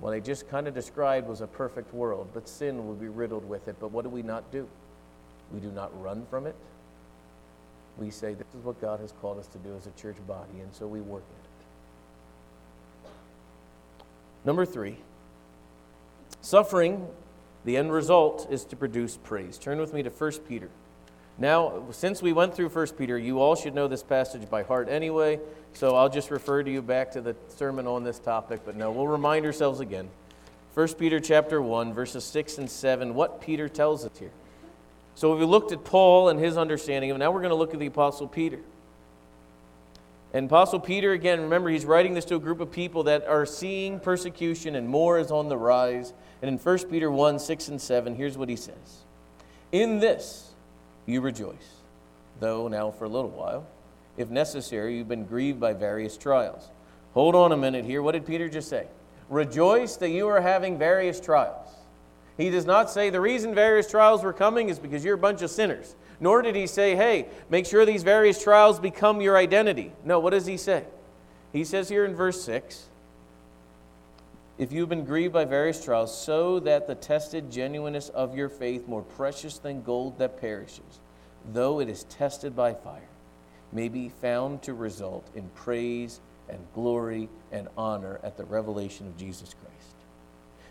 What 0.00 0.12
I 0.12 0.20
just 0.20 0.48
kind 0.48 0.68
of 0.68 0.74
described 0.74 1.28
was 1.28 1.40
a 1.40 1.46
perfect 1.46 1.92
world, 1.92 2.28
but 2.32 2.48
sin 2.48 2.86
will 2.86 2.94
be 2.94 3.08
riddled 3.08 3.48
with 3.48 3.68
it. 3.68 3.76
But 3.80 3.92
what 3.92 4.02
do 4.02 4.08
we 4.08 4.22
not 4.22 4.50
do? 4.52 4.68
We 5.52 5.60
do 5.60 5.70
not 5.70 5.90
run 6.02 6.26
from 6.30 6.46
it 6.46 6.54
we 8.00 8.10
say 8.10 8.34
this 8.34 8.46
is 8.58 8.64
what 8.64 8.80
God 8.80 9.00
has 9.00 9.12
called 9.20 9.38
us 9.38 9.46
to 9.48 9.58
do 9.58 9.76
as 9.76 9.86
a 9.86 9.90
church 9.90 10.16
body, 10.26 10.60
and 10.60 10.74
so 10.74 10.86
we 10.86 11.00
work 11.00 11.22
it. 11.22 11.49
Number 14.44 14.64
three, 14.64 14.96
suffering, 16.40 17.06
the 17.64 17.76
end 17.76 17.92
result 17.92 18.46
is 18.50 18.64
to 18.66 18.76
produce 18.76 19.16
praise. 19.18 19.58
Turn 19.58 19.78
with 19.78 19.92
me 19.92 20.02
to 20.02 20.10
1 20.10 20.32
Peter. 20.48 20.70
Now, 21.38 21.84
since 21.90 22.20
we 22.22 22.32
went 22.32 22.54
through 22.54 22.68
1 22.68 22.88
Peter, 22.98 23.16
you 23.18 23.40
all 23.40 23.54
should 23.54 23.74
know 23.74 23.88
this 23.88 24.02
passage 24.02 24.48
by 24.48 24.62
heart 24.62 24.88
anyway, 24.88 25.40
so 25.72 25.96
I'll 25.96 26.08
just 26.08 26.30
refer 26.30 26.62
to 26.62 26.70
you 26.70 26.82
back 26.82 27.12
to 27.12 27.20
the 27.20 27.34
sermon 27.48 27.86
on 27.86 28.04
this 28.04 28.18
topic, 28.18 28.60
but 28.64 28.76
no, 28.76 28.90
we'll 28.90 29.06
remind 29.06 29.46
ourselves 29.46 29.80
again. 29.80 30.08
1 30.74 30.94
Peter 30.94 31.18
chapter 31.18 31.60
1, 31.60 31.92
verses 31.92 32.24
6 32.24 32.58
and 32.58 32.70
7, 32.70 33.14
what 33.14 33.40
Peter 33.40 33.68
tells 33.68 34.04
us 34.04 34.18
here. 34.18 34.30
So 35.14 35.36
we 35.36 35.44
looked 35.44 35.72
at 35.72 35.84
Paul 35.84 36.28
and 36.28 36.38
his 36.38 36.56
understanding 36.56 37.10
of 37.10 37.16
it. 37.16 37.18
now 37.18 37.30
we're 37.30 37.40
going 37.40 37.50
to 37.50 37.56
look 37.56 37.74
at 37.74 37.80
the 37.80 37.86
Apostle 37.86 38.28
Peter. 38.28 38.60
And 40.32 40.46
Apostle 40.46 40.78
Peter, 40.78 41.12
again, 41.12 41.40
remember, 41.40 41.70
he's 41.70 41.84
writing 41.84 42.14
this 42.14 42.24
to 42.26 42.36
a 42.36 42.40
group 42.40 42.60
of 42.60 42.70
people 42.70 43.02
that 43.04 43.26
are 43.26 43.44
seeing 43.44 43.98
persecution 43.98 44.76
and 44.76 44.88
more 44.88 45.18
is 45.18 45.30
on 45.30 45.48
the 45.48 45.56
rise. 45.56 46.12
And 46.40 46.48
in 46.48 46.56
1 46.56 46.78
Peter 46.88 47.10
1 47.10 47.38
6 47.38 47.68
and 47.68 47.80
7, 47.80 48.14
here's 48.14 48.38
what 48.38 48.48
he 48.48 48.56
says 48.56 49.04
In 49.72 49.98
this 49.98 50.52
you 51.06 51.20
rejoice, 51.20 51.80
though 52.38 52.68
now 52.68 52.90
for 52.90 53.04
a 53.04 53.08
little 53.08 53.30
while, 53.30 53.66
if 54.16 54.30
necessary, 54.30 54.96
you've 54.96 55.08
been 55.08 55.24
grieved 55.24 55.58
by 55.58 55.72
various 55.72 56.16
trials. 56.16 56.68
Hold 57.14 57.34
on 57.34 57.50
a 57.50 57.56
minute 57.56 57.84
here. 57.84 58.02
What 58.02 58.12
did 58.12 58.24
Peter 58.24 58.48
just 58.48 58.68
say? 58.68 58.86
Rejoice 59.28 59.96
that 59.96 60.10
you 60.10 60.28
are 60.28 60.40
having 60.40 60.78
various 60.78 61.20
trials. 61.20 61.68
He 62.36 62.50
does 62.50 62.64
not 62.64 62.90
say 62.90 63.10
the 63.10 63.20
reason 63.20 63.54
various 63.54 63.90
trials 63.90 64.22
were 64.22 64.32
coming 64.32 64.68
is 64.68 64.78
because 64.78 65.04
you're 65.04 65.14
a 65.14 65.18
bunch 65.18 65.42
of 65.42 65.50
sinners. 65.50 65.94
Nor 66.20 66.42
did 66.42 66.54
he 66.54 66.66
say, 66.66 66.94
hey, 66.94 67.26
make 67.48 67.66
sure 67.66 67.86
these 67.86 68.02
various 68.02 68.42
trials 68.42 68.78
become 68.78 69.20
your 69.20 69.36
identity. 69.36 69.92
No, 70.04 70.20
what 70.20 70.30
does 70.30 70.46
he 70.46 70.56
say? 70.56 70.84
He 71.52 71.64
says 71.64 71.88
here 71.88 72.04
in 72.04 72.14
verse 72.14 72.42
6 72.44 72.90
if 74.60 74.72
you've 74.72 74.90
been 74.90 75.06
grieved 75.06 75.32
by 75.32 75.46
various 75.46 75.82
trials, 75.82 76.14
so 76.14 76.60
that 76.60 76.86
the 76.86 76.94
tested 76.94 77.50
genuineness 77.50 78.10
of 78.10 78.36
your 78.36 78.50
faith, 78.50 78.86
more 78.86 79.00
precious 79.00 79.56
than 79.56 79.82
gold 79.82 80.18
that 80.18 80.38
perishes, 80.38 81.00
though 81.54 81.80
it 81.80 81.88
is 81.88 82.04
tested 82.04 82.54
by 82.54 82.74
fire, 82.74 83.08
may 83.72 83.88
be 83.88 84.10
found 84.10 84.60
to 84.60 84.74
result 84.74 85.26
in 85.34 85.48
praise 85.54 86.20
and 86.50 86.58
glory 86.74 87.30
and 87.50 87.68
honor 87.78 88.20
at 88.22 88.36
the 88.36 88.44
revelation 88.44 89.06
of 89.06 89.16
Jesus 89.16 89.54
Christ. 89.54 89.94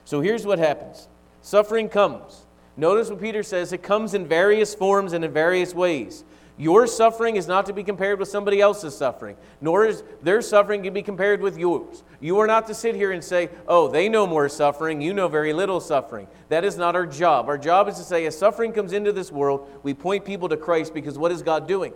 So 0.06 0.22
here's 0.22 0.46
what 0.46 0.60
happens 0.60 1.08
suffering 1.42 1.90
comes. 1.90 2.46
Notice 2.80 3.10
what 3.10 3.20
Peter 3.20 3.44
says 3.44 3.74
it 3.74 3.84
comes 3.84 4.14
in 4.14 4.26
various 4.26 4.74
forms 4.74 5.12
and 5.12 5.26
in 5.26 5.34
various 5.34 5.74
ways. 5.74 6.24
Your 6.58 6.88
suffering 6.88 7.36
is 7.36 7.46
not 7.46 7.66
to 7.66 7.74
be 7.74 7.84
compared 7.84 8.20
with 8.20 8.30
somebody 8.30 8.62
else's 8.62 8.96
suffering, 8.98 9.36
nor 9.60 9.86
is 9.86 10.02
their 10.22 10.42
suffering 10.42 10.84
to 10.84 10.92
be 10.92 11.02
compared 11.02 11.42
with 11.42 11.58
yours. 11.58 12.04
You 12.22 12.40
are 12.40 12.48
not 12.48 12.68
to 12.68 12.74
sit 12.74 12.96
here 12.96 13.12
and 13.12 13.22
say, 13.22 13.50
oh, 13.68 13.90
they 13.90 14.08
know 14.08 14.26
more 14.26 14.48
suffering, 14.48 15.02
you 15.02 15.14
know 15.14 15.28
very 15.28 15.52
little 15.52 15.82
suffering. 15.82 16.28
That 16.48 16.64
is 16.64 16.78
not 16.78 16.96
our 16.96 17.06
job. 17.06 17.50
Our 17.50 17.58
job 17.58 17.90
is 17.90 17.96
to 17.96 18.04
say, 18.04 18.26
as 18.26 18.38
suffering 18.38 18.72
comes 18.72 18.94
into 18.94 19.12
this 19.12 19.30
world, 19.30 19.70
we 19.84 19.94
point 19.94 20.24
people 20.24 20.48
to 20.48 20.58
Christ 20.58 20.94
because 20.94 21.18
what 21.18 21.34
is 21.34 21.42
God 21.42 21.68
doing? 21.68 21.92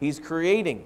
He's 0.00 0.18
creating 0.18 0.84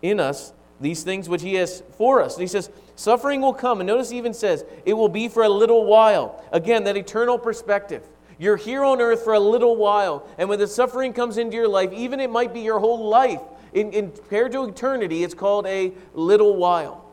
in 0.00 0.20
us 0.20 0.54
these 0.80 1.02
things 1.02 1.28
which 1.28 1.42
He 1.42 1.54
has 1.54 1.82
for 1.98 2.22
us. 2.22 2.34
And 2.34 2.42
He 2.42 2.48
says, 2.48 2.70
suffering 2.96 3.42
will 3.42 3.54
come. 3.54 3.80
And 3.80 3.86
notice 3.86 4.08
He 4.08 4.16
even 4.16 4.32
says, 4.32 4.64
it 4.86 4.94
will 4.94 5.10
be 5.10 5.28
for 5.28 5.42
a 5.42 5.50
little 5.50 5.84
while. 5.84 6.42
Again, 6.50 6.84
that 6.84 6.96
eternal 6.96 7.38
perspective. 7.38 8.02
You're 8.38 8.56
here 8.56 8.82
on 8.82 9.00
earth 9.00 9.22
for 9.22 9.34
a 9.34 9.40
little 9.40 9.76
while, 9.76 10.26
and 10.38 10.48
when 10.48 10.58
the 10.58 10.66
suffering 10.66 11.12
comes 11.12 11.38
into 11.38 11.56
your 11.56 11.68
life, 11.68 11.92
even 11.92 12.20
it 12.20 12.30
might 12.30 12.52
be 12.52 12.60
your 12.60 12.78
whole 12.78 13.08
life, 13.08 13.40
in, 13.72 13.92
in 13.92 14.10
compared 14.12 14.52
to 14.52 14.64
eternity, 14.64 15.24
it's 15.24 15.34
called 15.34 15.66
a 15.66 15.92
little 16.14 16.56
while. 16.56 17.04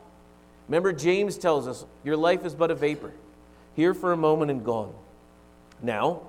Remember, 0.68 0.92
James 0.92 1.36
tells 1.36 1.66
us, 1.68 1.84
Your 2.04 2.16
life 2.16 2.44
is 2.44 2.54
but 2.54 2.70
a 2.70 2.74
vapor, 2.74 3.12
here 3.74 3.94
for 3.94 4.12
a 4.12 4.16
moment 4.16 4.50
and 4.50 4.64
gone. 4.64 4.92
Now, 5.82 6.22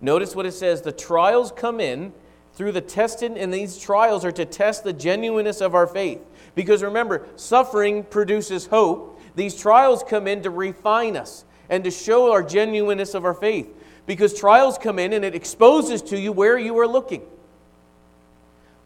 notice 0.00 0.34
what 0.34 0.46
it 0.46 0.52
says 0.52 0.82
the 0.82 0.92
trials 0.92 1.52
come 1.52 1.80
in 1.80 2.12
through 2.54 2.72
the 2.72 2.80
testing, 2.80 3.38
and 3.38 3.52
these 3.52 3.78
trials 3.78 4.24
are 4.24 4.32
to 4.32 4.44
test 4.44 4.84
the 4.84 4.92
genuineness 4.92 5.60
of 5.60 5.74
our 5.74 5.86
faith. 5.86 6.20
Because 6.54 6.82
remember, 6.82 7.26
suffering 7.36 8.02
produces 8.02 8.66
hope. 8.66 9.20
These 9.36 9.54
trials 9.54 10.02
come 10.02 10.26
in 10.26 10.42
to 10.42 10.50
refine 10.50 11.16
us 11.16 11.44
and 11.70 11.84
to 11.84 11.90
show 11.90 12.32
our 12.32 12.42
genuineness 12.42 13.14
of 13.14 13.24
our 13.24 13.34
faith 13.34 13.68
because 14.08 14.32
trials 14.32 14.78
come 14.78 14.98
in 14.98 15.12
and 15.12 15.22
it 15.22 15.34
exposes 15.34 16.00
to 16.00 16.18
you 16.18 16.32
where 16.32 16.58
you 16.58 16.76
are 16.78 16.88
looking. 16.88 17.20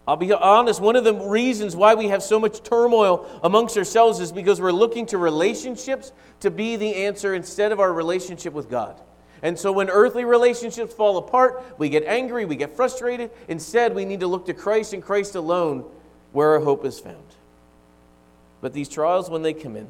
I'll 0.06 0.16
be 0.16 0.32
honest, 0.32 0.80
one 0.80 0.96
of 0.96 1.04
the 1.04 1.14
reasons 1.14 1.76
why 1.76 1.94
we 1.94 2.08
have 2.08 2.24
so 2.24 2.40
much 2.40 2.60
turmoil 2.64 3.30
amongst 3.44 3.78
ourselves 3.78 4.18
is 4.18 4.32
because 4.32 4.60
we're 4.60 4.72
looking 4.72 5.06
to 5.06 5.18
relationships 5.18 6.10
to 6.40 6.50
be 6.50 6.74
the 6.74 7.04
answer 7.04 7.34
instead 7.34 7.70
of 7.70 7.78
our 7.78 7.92
relationship 7.92 8.52
with 8.52 8.68
God. 8.68 9.00
And 9.44 9.56
so 9.56 9.70
when 9.70 9.88
earthly 9.90 10.24
relationships 10.24 10.92
fall 10.92 11.16
apart, 11.18 11.62
we 11.78 11.88
get 11.88 12.02
angry, 12.02 12.44
we 12.44 12.56
get 12.56 12.74
frustrated. 12.74 13.30
Instead, 13.46 13.94
we 13.94 14.04
need 14.04 14.20
to 14.20 14.26
look 14.26 14.46
to 14.46 14.54
Christ 14.54 14.92
and 14.92 15.04
Christ 15.04 15.36
alone 15.36 15.84
where 16.32 16.48
our 16.50 16.60
hope 16.60 16.84
is 16.84 16.98
found. 16.98 17.16
But 18.60 18.72
these 18.72 18.88
trials, 18.88 19.30
when 19.30 19.42
they 19.42 19.54
come 19.54 19.76
in, 19.76 19.86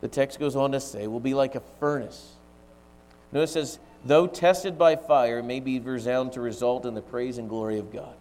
the 0.00 0.08
text 0.08 0.38
goes 0.38 0.54
on 0.54 0.70
to 0.72 0.80
say, 0.80 1.08
will 1.08 1.18
be 1.18 1.34
like 1.34 1.56
a 1.56 1.62
furnace 1.80 2.33
Notice 3.34 3.50
it 3.50 3.52
says, 3.66 3.78
though 4.04 4.26
tested 4.28 4.78
by 4.78 4.96
fire, 4.96 5.42
may 5.42 5.60
be 5.60 5.80
resound 5.80 6.32
to 6.34 6.40
result 6.40 6.86
in 6.86 6.94
the 6.94 7.02
praise 7.02 7.36
and 7.36 7.48
glory 7.48 7.78
of 7.78 7.92
God. 7.92 8.14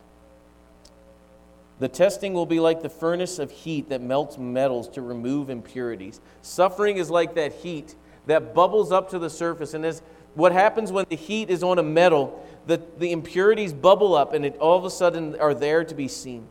The 1.80 1.88
testing 1.88 2.34
will 2.34 2.46
be 2.46 2.60
like 2.60 2.82
the 2.82 2.90
furnace 2.90 3.40
of 3.40 3.52
heat 3.52 3.90
that 3.90 4.02
melts 4.02 4.38
metals 4.38 4.90
to 4.90 5.02
remove 5.02 5.50
impurities. 5.50 6.20
Suffering 6.42 6.98
is 6.98 7.10
like 7.10 7.36
that 7.36 7.54
heat 7.54 7.96
that 8.26 8.56
bubbles 8.56 8.92
up 8.92 9.10
to 9.12 9.20
the 9.20 9.30
surface. 9.30 9.74
And 9.74 9.86
as 9.86 10.02
what 10.34 10.52
happens 10.52 10.92
when 10.92 11.06
the 11.10 11.16
heat 11.16 11.50
is 11.50 11.62
on 11.62 11.78
a 11.78 11.84
metal, 11.84 12.44
the, 12.66 12.82
the 12.98 13.12
impurities 13.12 13.74
bubble 13.74 14.16
up 14.16 14.34
and 14.34 14.46
it 14.46 14.58
all 14.58 14.78
of 14.78 14.86
a 14.86 14.90
sudden 14.90 15.36
are 15.40 15.54
there 15.54 15.84
to 15.84 15.94
be 15.94 16.08
seen. 16.08 16.48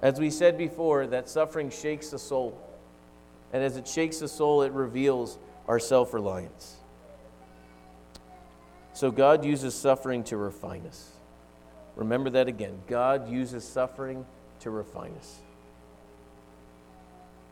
As 0.00 0.18
we 0.18 0.30
said 0.30 0.56
before, 0.56 1.06
that 1.08 1.28
suffering 1.28 1.68
shakes 1.68 2.10
the 2.10 2.18
soul. 2.18 2.58
And 3.52 3.62
as 3.62 3.76
it 3.76 3.86
shakes 3.86 4.18
the 4.18 4.28
soul, 4.28 4.62
it 4.62 4.72
reveals 4.72 5.38
our 5.66 5.78
self 5.78 6.14
reliance. 6.14 6.79
So 9.00 9.10
God 9.10 9.46
uses 9.46 9.74
suffering 9.74 10.24
to 10.24 10.36
refine 10.36 10.86
us. 10.86 11.12
Remember 11.96 12.28
that 12.28 12.48
again. 12.48 12.82
God 12.86 13.30
uses 13.30 13.64
suffering 13.64 14.26
to 14.58 14.68
refine 14.68 15.14
us. 15.18 15.38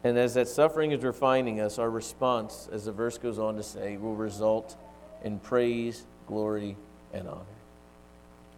And 0.05 0.19
as 0.19 0.35
that 0.35 0.47
suffering 0.47 0.93
is 0.93 1.03
refining 1.03 1.59
us, 1.59 1.79
our 1.79 1.89
response, 1.89 2.69
as 2.71 2.85
the 2.85 2.93
verse 2.93 3.17
goes 3.17 3.39
on 3.39 3.57
to 3.57 3.63
say, 3.63 3.97
will 3.97 4.15
result 4.15 4.77
in 5.25 5.39
praise, 5.39 6.05
glory, 6.27 6.77
and 7.15 7.27
honor. 7.27 7.41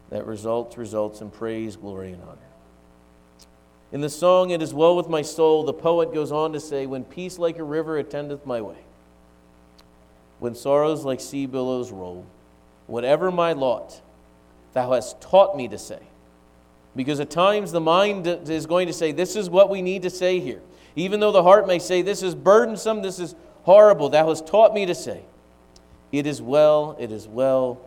That 0.08 0.26
result 0.26 0.76
results 0.76 1.20
in 1.20 1.30
praise, 1.30 1.76
glory, 1.76 2.10
and 2.10 2.22
honor. 2.24 2.38
In 3.92 4.00
the 4.00 4.10
song, 4.10 4.50
It 4.50 4.62
Is 4.62 4.74
Well 4.74 4.96
With 4.96 5.08
My 5.08 5.22
Soul, 5.22 5.62
the 5.62 5.72
poet 5.72 6.12
goes 6.12 6.32
on 6.32 6.52
to 6.54 6.58
say, 6.58 6.86
When 6.86 7.04
peace 7.04 7.38
like 7.38 7.60
a 7.60 7.62
river 7.62 7.98
attendeth 7.98 8.44
my 8.44 8.60
way, 8.60 8.78
when 10.40 10.56
sorrows 10.56 11.04
like 11.04 11.20
sea 11.20 11.46
billows 11.46 11.92
roll, 11.92 12.26
whatever 12.90 13.30
my 13.30 13.52
lot, 13.52 14.00
thou 14.72 14.92
hast 14.92 15.20
taught 15.20 15.56
me 15.56 15.68
to 15.68 15.78
say. 15.78 16.00
Because 16.96 17.20
at 17.20 17.30
times 17.30 17.72
the 17.72 17.80
mind 17.80 18.26
is 18.26 18.66
going 18.66 18.88
to 18.88 18.92
say, 18.92 19.12
This 19.12 19.36
is 19.36 19.48
what 19.48 19.70
we 19.70 19.80
need 19.80 20.02
to 20.02 20.10
say 20.10 20.40
here. 20.40 20.60
Even 20.96 21.20
though 21.20 21.32
the 21.32 21.42
heart 21.42 21.66
may 21.66 21.78
say, 21.78 22.02
This 22.02 22.22
is 22.22 22.34
burdensome, 22.34 23.02
this 23.02 23.18
is 23.20 23.34
horrible, 23.62 24.08
thou 24.08 24.28
hast 24.28 24.46
taught 24.46 24.74
me 24.74 24.86
to 24.86 24.94
say, 24.94 25.22
It 26.10 26.26
is 26.26 26.42
well, 26.42 26.96
it 26.98 27.12
is 27.12 27.28
well 27.28 27.80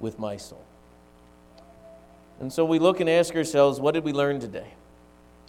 with 0.00 0.18
my 0.18 0.36
soul. 0.36 0.64
And 2.40 2.52
so 2.52 2.64
we 2.64 2.78
look 2.78 3.00
and 3.00 3.08
ask 3.08 3.34
ourselves, 3.34 3.78
What 3.78 3.92
did 3.92 4.04
we 4.04 4.12
learn 4.12 4.40
today? 4.40 4.72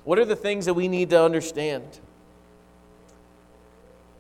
What 0.04 0.20
are 0.20 0.26
the 0.26 0.36
things 0.36 0.65
that 0.65 0.74
we 0.74 0.88
need 0.88 1.10
to 1.12 1.22
understand? 1.22 2.00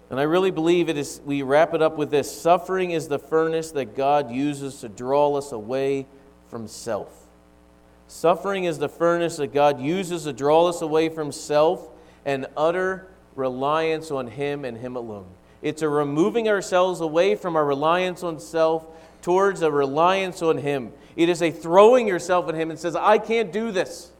And 0.09 0.19
I 0.19 0.23
really 0.23 0.51
believe 0.51 0.87
it 0.87 0.97
is, 0.97 1.21
we 1.25 1.41
wrap 1.41 1.73
it 1.73 1.81
up 1.81 1.97
with 1.97 2.11
this 2.11 2.31
suffering 2.31 2.91
is 2.91 3.07
the 3.07 3.19
furnace 3.19 3.71
that 3.71 3.95
God 3.95 4.31
uses 4.31 4.79
to 4.81 4.89
draw 4.89 5.35
us 5.35 5.51
away 5.51 6.07
from 6.49 6.67
self. 6.67 7.25
Suffering 8.07 8.63
is 8.63 8.77
the 8.77 8.87
furnace 8.87 9.35
that 9.37 9.53
God 9.53 9.81
uses 9.81 10.23
to 10.23 10.31
draw 10.31 10.67
us 10.67 10.81
away 10.81 11.09
from 11.09 11.31
self 11.33 11.89
and 12.25 12.47
utter 12.55 13.07
reliance 13.35 14.11
on 14.11 14.27
Him 14.27 14.63
and 14.63 14.77
Him 14.77 14.95
alone. 14.95 15.27
It's 15.61 15.81
a 15.81 15.89
removing 15.89 16.47
ourselves 16.47 17.01
away 17.01 17.35
from 17.35 17.57
our 17.57 17.65
reliance 17.65 18.23
on 18.23 18.39
self 18.39 18.85
towards 19.21 19.61
a 19.61 19.69
reliance 19.69 20.41
on 20.41 20.57
Him. 20.59 20.93
It 21.17 21.27
is 21.27 21.41
a 21.41 21.51
throwing 21.51 22.07
yourself 22.07 22.47
at 22.47 22.55
Him 22.55 22.69
and 22.71 22.79
says, 22.79 22.95
I 22.95 23.17
can't 23.17 23.51
do 23.51 23.71
this. 23.71 24.11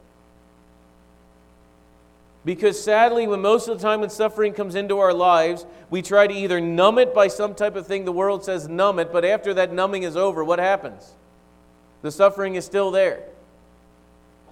Because 2.47 2.81
sadly, 2.81 3.27
when 3.27 3.41
most 3.41 3.67
of 3.67 3.77
the 3.77 3.83
time 3.85 3.99
when 3.99 4.09
suffering 4.09 4.53
comes 4.53 4.75
into 4.75 4.99
our 4.99 5.13
lives, 5.13 5.65
we 5.89 6.01
try 6.01 6.27
to 6.27 6.33
either 6.33 6.61
numb 6.61 6.97
it 6.97 7.13
by 7.13 7.27
some 7.27 7.53
type 7.53 7.75
of 7.75 7.85
thing 7.85 8.05
the 8.05 8.13
world 8.13 8.45
says 8.45 8.69
numb 8.69 8.99
it, 8.99 9.11
but 9.11 9.25
after 9.25 9.53
that 9.55 9.73
numbing 9.73 10.03
is 10.03 10.15
over, 10.15 10.45
what 10.45 10.57
happens? 10.57 11.13
The 12.03 12.09
suffering 12.09 12.55
is 12.55 12.63
still 12.63 12.89
there. 12.89 13.25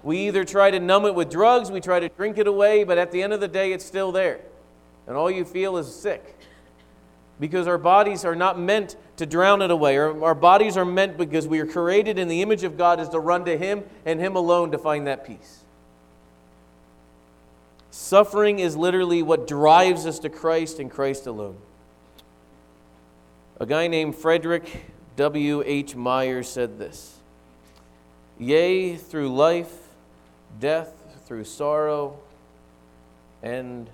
We 0.02 0.28
either 0.28 0.44
try 0.44 0.70
to 0.70 0.78
numb 0.78 1.06
it 1.06 1.14
with 1.14 1.30
drugs, 1.30 1.70
we 1.70 1.80
try 1.80 1.98
to 1.98 2.10
drink 2.10 2.36
it 2.36 2.46
away, 2.46 2.84
but 2.84 2.98
at 2.98 3.12
the 3.12 3.22
end 3.22 3.32
of 3.32 3.40
the 3.40 3.48
day, 3.48 3.72
it's 3.72 3.86
still 3.86 4.12
there. 4.12 4.40
And 5.06 5.16
all 5.16 5.30
you 5.30 5.46
feel 5.46 5.78
is 5.78 5.92
sick. 5.92 6.36
Because 7.40 7.66
our 7.66 7.78
bodies 7.78 8.26
are 8.26 8.36
not 8.36 8.60
meant 8.60 8.96
to 9.16 9.24
drown 9.24 9.62
it 9.62 9.70
away. 9.70 9.96
Our, 9.96 10.22
our 10.22 10.34
bodies 10.34 10.76
are 10.76 10.84
meant 10.84 11.16
because 11.16 11.48
we 11.48 11.60
are 11.60 11.66
created 11.66 12.18
in 12.18 12.28
the 12.28 12.42
image 12.42 12.62
of 12.62 12.76
God 12.76 13.00
is 13.00 13.08
to 13.08 13.18
run 13.18 13.46
to 13.46 13.56
Him 13.56 13.84
and 14.04 14.20
Him 14.20 14.36
alone 14.36 14.70
to 14.72 14.78
find 14.78 15.06
that 15.06 15.24
peace. 15.24 15.62
Suffering 17.96 18.58
is 18.58 18.76
literally 18.76 19.22
what 19.22 19.48
drives 19.48 20.04
us 20.04 20.18
to 20.18 20.28
Christ 20.28 20.80
and 20.80 20.90
Christ 20.90 21.26
alone. 21.26 21.56
A 23.58 23.64
guy 23.64 23.86
named 23.86 24.14
Frederick 24.14 24.84
W.H. 25.16 25.96
Meyer 25.96 26.42
said 26.42 26.78
this 26.78 27.16
Yea, 28.38 28.96
through 28.96 29.34
life, 29.34 29.72
death, 30.60 30.92
through 31.24 31.44
sorrow, 31.44 32.18
and 33.42 33.88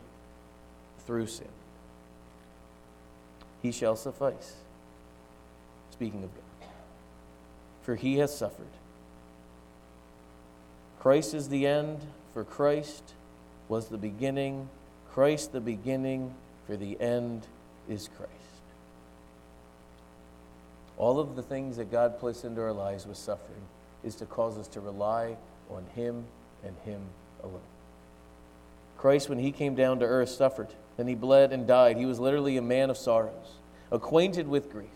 through 1.07 1.29
sin, 1.29 1.47
he 3.63 3.71
shall 3.71 3.95
suffice. 3.95 4.57
Speaking 5.93 6.25
of 6.25 6.35
God. 6.35 6.69
For 7.83 7.95
he 7.95 8.17
has 8.17 8.37
suffered. 8.37 8.67
Christ 10.99 11.35
is 11.35 11.51
the 11.51 11.69
end, 11.69 12.01
for 12.35 12.43
Christ 12.43 13.15
was 13.69 13.89
the 13.89 13.99
beginning, 13.99 14.69
Christ 15.13 15.53
the 15.53 15.61
beginning, 15.61 16.35
for 16.67 16.77
the 16.77 17.01
end 17.01 17.47
is 17.89 18.09
Christ. 18.17 18.33
All 20.97 21.19
of 21.19 21.37
the 21.37 21.43
things 21.43 21.77
that 21.77 21.91
God 21.91 22.19
placed 22.19 22.45
into 22.45 22.61
our 22.61 22.73
lives 22.73 23.07
with 23.07 23.17
suffering, 23.17 23.63
is 24.05 24.15
to 24.17 24.27
cause 24.27 24.59
us 24.59 24.69
to 24.69 24.81
rely 24.81 25.37
on 25.71 25.85
Him 25.95 26.25
and 26.65 26.75
Him 26.85 27.01
alone. 27.43 27.61
Christ, 28.99 29.29
when 29.29 29.39
He 29.39 29.53
came 29.53 29.75
down 29.75 30.01
to 30.01 30.07
earth, 30.07 30.29
suffered, 30.29 30.69
and 30.99 31.09
He 31.09 31.15
bled 31.15 31.53
and 31.53 31.67
died. 31.67 31.97
He 31.97 32.07
was 32.07 32.21
literally 32.21 32.57
a 32.57 32.63
man 32.63 32.91
of 32.91 32.97
sorrows, 32.97 33.57
acquainted 33.91 34.49
with 34.49 34.71
grief. 34.71 34.89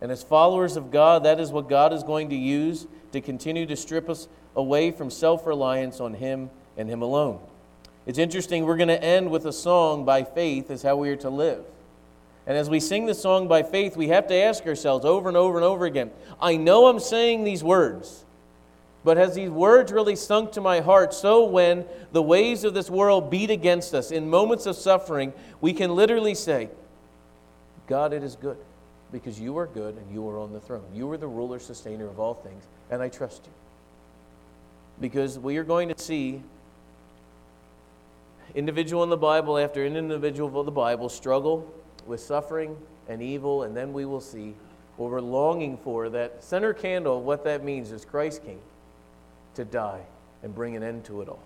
And 0.00 0.12
as 0.12 0.22
followers 0.22 0.76
of 0.76 0.90
God, 0.90 1.24
that 1.24 1.40
is 1.40 1.50
what 1.50 1.68
God 1.68 1.92
is 1.92 2.02
going 2.02 2.30
to 2.30 2.36
use 2.36 2.86
to 3.12 3.20
continue 3.20 3.66
to 3.66 3.76
strip 3.76 4.08
us 4.08 4.28
away 4.54 4.90
from 4.90 5.10
self 5.10 5.46
reliance 5.46 6.00
on 6.00 6.14
Him 6.14 6.50
and 6.78 6.88
Him 6.88 7.02
alone. 7.02 7.40
It's 8.06 8.18
interesting, 8.18 8.64
we're 8.64 8.78
going 8.78 8.88
to 8.88 9.02
end 9.02 9.30
with 9.30 9.44
a 9.44 9.52
song 9.52 10.06
by 10.06 10.24
faith, 10.24 10.70
is 10.70 10.82
how 10.82 10.96
we 10.96 11.10
are 11.10 11.16
to 11.16 11.28
live. 11.28 11.62
And 12.46 12.56
as 12.56 12.70
we 12.70 12.80
sing 12.80 13.04
the 13.04 13.14
song 13.14 13.46
by 13.46 13.62
faith, 13.62 13.94
we 13.94 14.08
have 14.08 14.26
to 14.28 14.34
ask 14.34 14.66
ourselves 14.66 15.04
over 15.04 15.28
and 15.28 15.36
over 15.36 15.58
and 15.58 15.64
over 15.64 15.84
again 15.84 16.10
I 16.40 16.56
know 16.56 16.86
I'm 16.86 17.00
saying 17.00 17.44
these 17.44 17.62
words, 17.62 18.24
but 19.04 19.18
has 19.18 19.34
these 19.34 19.50
words 19.50 19.92
really 19.92 20.16
sunk 20.16 20.52
to 20.52 20.62
my 20.62 20.80
heart 20.80 21.12
so 21.12 21.44
when 21.44 21.84
the 22.12 22.22
waves 22.22 22.64
of 22.64 22.72
this 22.72 22.88
world 22.88 23.30
beat 23.30 23.50
against 23.50 23.94
us 23.94 24.10
in 24.10 24.30
moments 24.30 24.64
of 24.64 24.76
suffering, 24.76 25.34
we 25.60 25.74
can 25.74 25.94
literally 25.94 26.34
say, 26.34 26.70
God, 27.86 28.14
it 28.14 28.22
is 28.22 28.36
good 28.36 28.56
because 29.12 29.38
you 29.38 29.58
are 29.58 29.66
good 29.66 29.96
and 29.96 30.12
you 30.12 30.26
are 30.28 30.38
on 30.38 30.52
the 30.52 30.60
throne. 30.60 30.84
You 30.94 31.10
are 31.12 31.16
the 31.18 31.28
ruler, 31.28 31.58
sustainer 31.58 32.06
of 32.06 32.18
all 32.18 32.34
things, 32.34 32.64
and 32.90 33.02
I 33.02 33.10
trust 33.10 33.42
you. 33.44 33.52
Because 35.00 35.38
we 35.38 35.58
are 35.58 35.64
going 35.64 35.88
to 35.88 35.98
see 35.98 36.42
individual 38.58 39.04
in 39.04 39.08
the 39.08 39.16
Bible 39.16 39.56
after 39.56 39.86
individual 39.86 40.58
of 40.58 40.66
the 40.66 40.72
Bible 40.72 41.08
struggle 41.08 41.72
with 42.06 42.20
suffering 42.20 42.76
and 43.08 43.22
evil, 43.22 43.62
and 43.62 43.76
then 43.76 43.92
we 43.92 44.04
will 44.04 44.20
see 44.20 44.54
what 44.96 45.10
we're 45.10 45.20
longing 45.20 45.76
for. 45.78 46.08
That 46.08 46.42
center 46.42 46.74
candle 46.74 47.22
what 47.22 47.44
that 47.44 47.62
means 47.62 47.92
is 47.92 48.04
Christ 48.04 48.44
came 48.44 48.58
to 49.54 49.64
die 49.64 50.00
and 50.42 50.52
bring 50.52 50.74
an 50.74 50.82
end 50.82 51.04
to 51.04 51.22
it 51.22 51.28
all. 51.28 51.42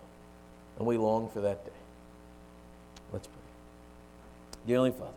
And 0.79 0.87
we 0.87 0.97
long 0.97 1.29
for 1.29 1.43
that 1.43 1.65
day. 1.67 1.73
Let's 3.13 3.27
pray. 3.27 3.37
Dearly 4.67 4.91
Father, 4.91 5.13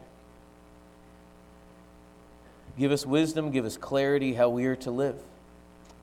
give 2.78 2.92
us 2.92 3.06
wisdom, 3.06 3.52
give 3.52 3.64
us 3.64 3.78
clarity 3.78 4.34
how 4.34 4.50
we 4.50 4.66
are 4.66 4.76
to 4.76 4.92
live. 4.92 5.16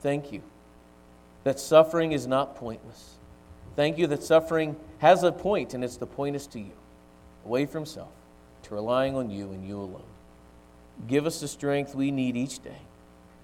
Thank 0.01 0.31
you 0.31 0.41
that 1.43 1.59
suffering 1.59 2.13
is 2.13 2.25
not 2.25 2.55
pointless. 2.55 3.15
Thank 3.75 3.97
you 3.97 4.07
that 4.07 4.23
suffering 4.23 4.75
has 4.99 5.23
a 5.23 5.31
point, 5.31 5.73
and 5.73 5.83
it's 5.83 5.97
the 5.97 6.05
point 6.05 6.35
is 6.35 6.47
to 6.47 6.59
you, 6.59 6.73
away 7.45 7.65
from 7.65 7.85
self 7.85 8.11
to 8.63 8.75
relying 8.75 9.15
on 9.15 9.29
you 9.29 9.51
and 9.51 9.67
you 9.67 9.77
alone. 9.77 10.03
Give 11.07 11.25
us 11.25 11.41
the 11.41 11.47
strength 11.47 11.95
we 11.95 12.11
need 12.11 12.37
each 12.37 12.63
day 12.63 12.81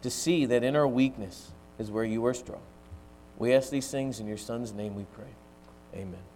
to 0.01 0.09
see 0.09 0.45
that 0.45 0.63
in 0.63 0.75
our 0.75 0.87
weakness 0.87 1.51
is 1.77 1.91
where 1.91 2.05
you 2.05 2.25
are 2.25 2.33
strong. 2.33 2.61
We 3.37 3.53
ask 3.53 3.69
these 3.69 3.89
things 3.89 4.19
in 4.19 4.27
your 4.27 4.37
Son's 4.37 4.71
name 4.73 4.95
we 4.95 5.05
pray. 5.13 5.33
Amen. 5.95 6.28